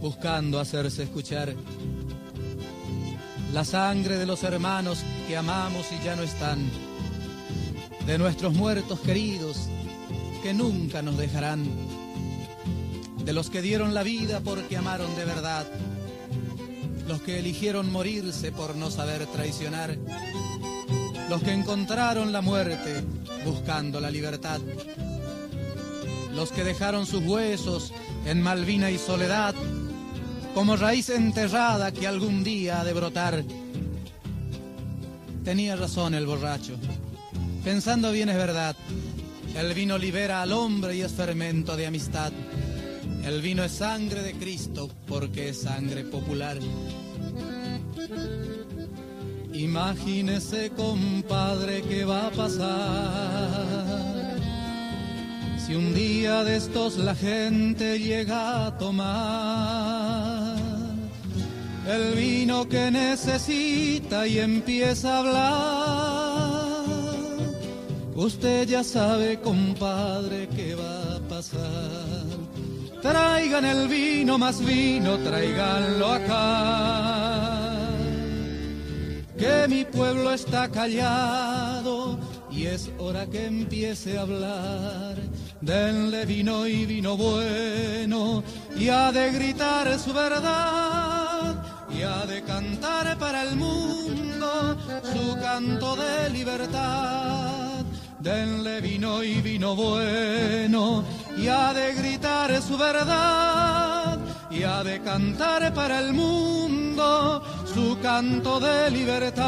buscando 0.00 0.58
hacerse 0.58 1.02
escuchar. 1.02 1.54
La 3.52 3.66
sangre 3.66 4.16
de 4.16 4.24
los 4.24 4.42
hermanos 4.44 5.00
que 5.28 5.36
amamos 5.36 5.88
y 5.92 6.02
ya 6.02 6.16
no 6.16 6.22
están, 6.22 6.70
de 8.06 8.16
nuestros 8.16 8.54
muertos 8.54 8.98
queridos 9.00 9.68
que 10.42 10.54
nunca 10.54 11.02
nos 11.02 11.16
dejarán, 11.16 11.64
de 13.24 13.32
los 13.32 13.50
que 13.50 13.62
dieron 13.62 13.94
la 13.94 14.02
vida 14.02 14.40
porque 14.40 14.76
amaron 14.76 15.14
de 15.16 15.24
verdad, 15.24 15.66
los 17.06 17.22
que 17.22 17.38
eligieron 17.38 17.90
morirse 17.90 18.52
por 18.52 18.76
no 18.76 18.90
saber 18.90 19.26
traicionar, 19.26 19.96
los 21.28 21.42
que 21.42 21.52
encontraron 21.52 22.32
la 22.32 22.40
muerte 22.40 23.02
buscando 23.44 24.00
la 24.00 24.10
libertad, 24.10 24.60
los 26.34 26.52
que 26.52 26.64
dejaron 26.64 27.06
sus 27.06 27.24
huesos 27.24 27.92
en 28.26 28.42
Malvina 28.42 28.90
y 28.90 28.98
soledad, 28.98 29.54
como 30.54 30.76
raíz 30.76 31.10
enterrada 31.10 31.92
que 31.92 32.06
algún 32.06 32.44
día 32.44 32.80
ha 32.80 32.84
de 32.84 32.92
brotar. 32.92 33.44
Tenía 35.44 35.76
razón 35.76 36.14
el 36.14 36.26
borracho, 36.26 36.76
pensando 37.64 38.10
bien 38.10 38.28
es 38.28 38.36
verdad, 38.36 38.76
el 39.56 39.74
vino 39.74 39.98
libera 39.98 40.42
al 40.42 40.52
hombre 40.52 40.96
y 40.96 41.02
es 41.02 41.12
fermento 41.12 41.76
de 41.76 41.86
amistad. 41.86 42.32
El 43.24 43.40
vino 43.42 43.64
es 43.64 43.72
sangre 43.72 44.22
de 44.22 44.34
Cristo 44.34 44.88
porque 45.06 45.48
es 45.48 45.62
sangre 45.62 46.04
popular. 46.04 46.58
Imagínese, 49.52 50.70
compadre, 50.70 51.82
qué 51.82 52.04
va 52.04 52.26
a 52.26 52.30
pasar 52.30 53.76
si 55.66 55.74
un 55.74 55.94
día 55.94 56.44
de 56.44 56.56
estos 56.56 56.96
la 56.96 57.16
gente 57.16 57.98
llega 57.98 58.66
a 58.66 58.78
tomar 58.78 60.56
el 61.88 62.14
vino 62.14 62.68
que 62.68 62.90
necesita 62.92 64.28
y 64.28 64.38
empieza 64.38 65.14
a 65.14 65.18
hablar. 65.18 66.05
Usted 68.16 68.66
ya 68.66 68.82
sabe, 68.82 69.38
compadre, 69.40 70.48
qué 70.48 70.74
va 70.74 71.16
a 71.16 71.20
pasar. 71.28 72.24
Traigan 73.02 73.66
el 73.66 73.88
vino, 73.88 74.38
más 74.38 74.64
vino, 74.64 75.18
tráiganlo 75.18 76.12
acá. 76.12 77.76
Que 79.36 79.68
mi 79.68 79.84
pueblo 79.84 80.32
está 80.32 80.70
callado 80.70 82.18
y 82.50 82.64
es 82.64 82.90
hora 82.98 83.26
que 83.26 83.44
empiece 83.44 84.16
a 84.16 84.22
hablar. 84.22 85.16
Denle 85.60 86.24
vino 86.24 86.66
y 86.66 86.86
vino 86.86 87.18
bueno 87.18 88.42
y 88.78 88.88
ha 88.88 89.12
de 89.12 89.30
gritar 89.32 89.98
su 89.98 90.14
verdad 90.14 91.62
y 91.90 92.00
ha 92.00 92.24
de 92.24 92.42
cantar 92.42 93.18
para 93.18 93.42
el 93.42 93.56
mundo 93.56 94.76
su 95.02 95.36
canto 95.38 95.96
de 95.96 96.30
libertad. 96.30 97.45
Denle 98.26 98.80
vino 98.80 99.22
y 99.22 99.40
vino 99.40 99.76
bueno 99.76 101.04
y 101.38 101.46
ha 101.46 101.72
de 101.72 101.94
gritar 101.94 102.60
su 102.60 102.76
verdad 102.76 104.18
y 104.50 104.64
ha 104.64 104.82
de 104.82 105.00
cantar 105.00 105.72
para 105.72 106.00
el 106.00 106.12
mundo 106.12 107.40
su 107.72 107.96
canto 108.02 108.58
de 108.58 108.90
libertad. 108.90 109.44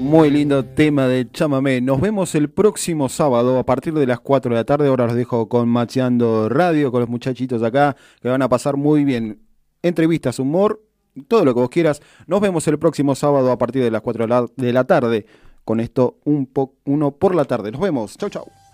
Muy 0.00 0.30
lindo 0.30 0.64
tema 0.64 1.06
de 1.06 1.30
chamamé. 1.30 1.80
Nos 1.80 2.00
vemos 2.00 2.34
el 2.34 2.50
próximo 2.50 3.08
sábado 3.08 3.60
a 3.60 3.64
partir 3.64 3.94
de 3.94 4.08
las 4.08 4.18
4 4.18 4.50
de 4.50 4.56
la 4.56 4.64
tarde. 4.64 4.88
Ahora 4.88 5.06
los 5.06 5.14
dejo 5.14 5.48
con 5.48 5.68
Macheando 5.68 6.48
Radio, 6.48 6.90
con 6.90 6.98
los 6.98 7.08
muchachitos 7.08 7.62
acá, 7.62 7.94
que 8.20 8.28
van 8.28 8.42
a 8.42 8.48
pasar 8.48 8.76
muy 8.76 9.04
bien. 9.04 9.46
Entrevistas, 9.82 10.40
humor, 10.40 10.82
todo 11.28 11.44
lo 11.44 11.54
que 11.54 11.60
vos 11.60 11.70
quieras. 11.70 12.02
Nos 12.26 12.40
vemos 12.40 12.66
el 12.68 12.78
próximo 12.78 13.14
sábado 13.14 13.50
a 13.50 13.58
partir 13.58 13.82
de 13.82 13.90
las 13.90 14.02
4 14.02 14.24
de 14.24 14.28
la, 14.28 14.46
de 14.56 14.72
la 14.72 14.84
tarde. 14.84 15.26
Con 15.64 15.80
esto, 15.80 16.18
un 16.24 16.46
po 16.46 16.74
uno 16.84 17.10
por 17.10 17.34
la 17.34 17.44
tarde. 17.44 17.72
Nos 17.72 17.80
vemos. 17.80 18.16
Chau, 18.16 18.30
chau. 18.30 18.65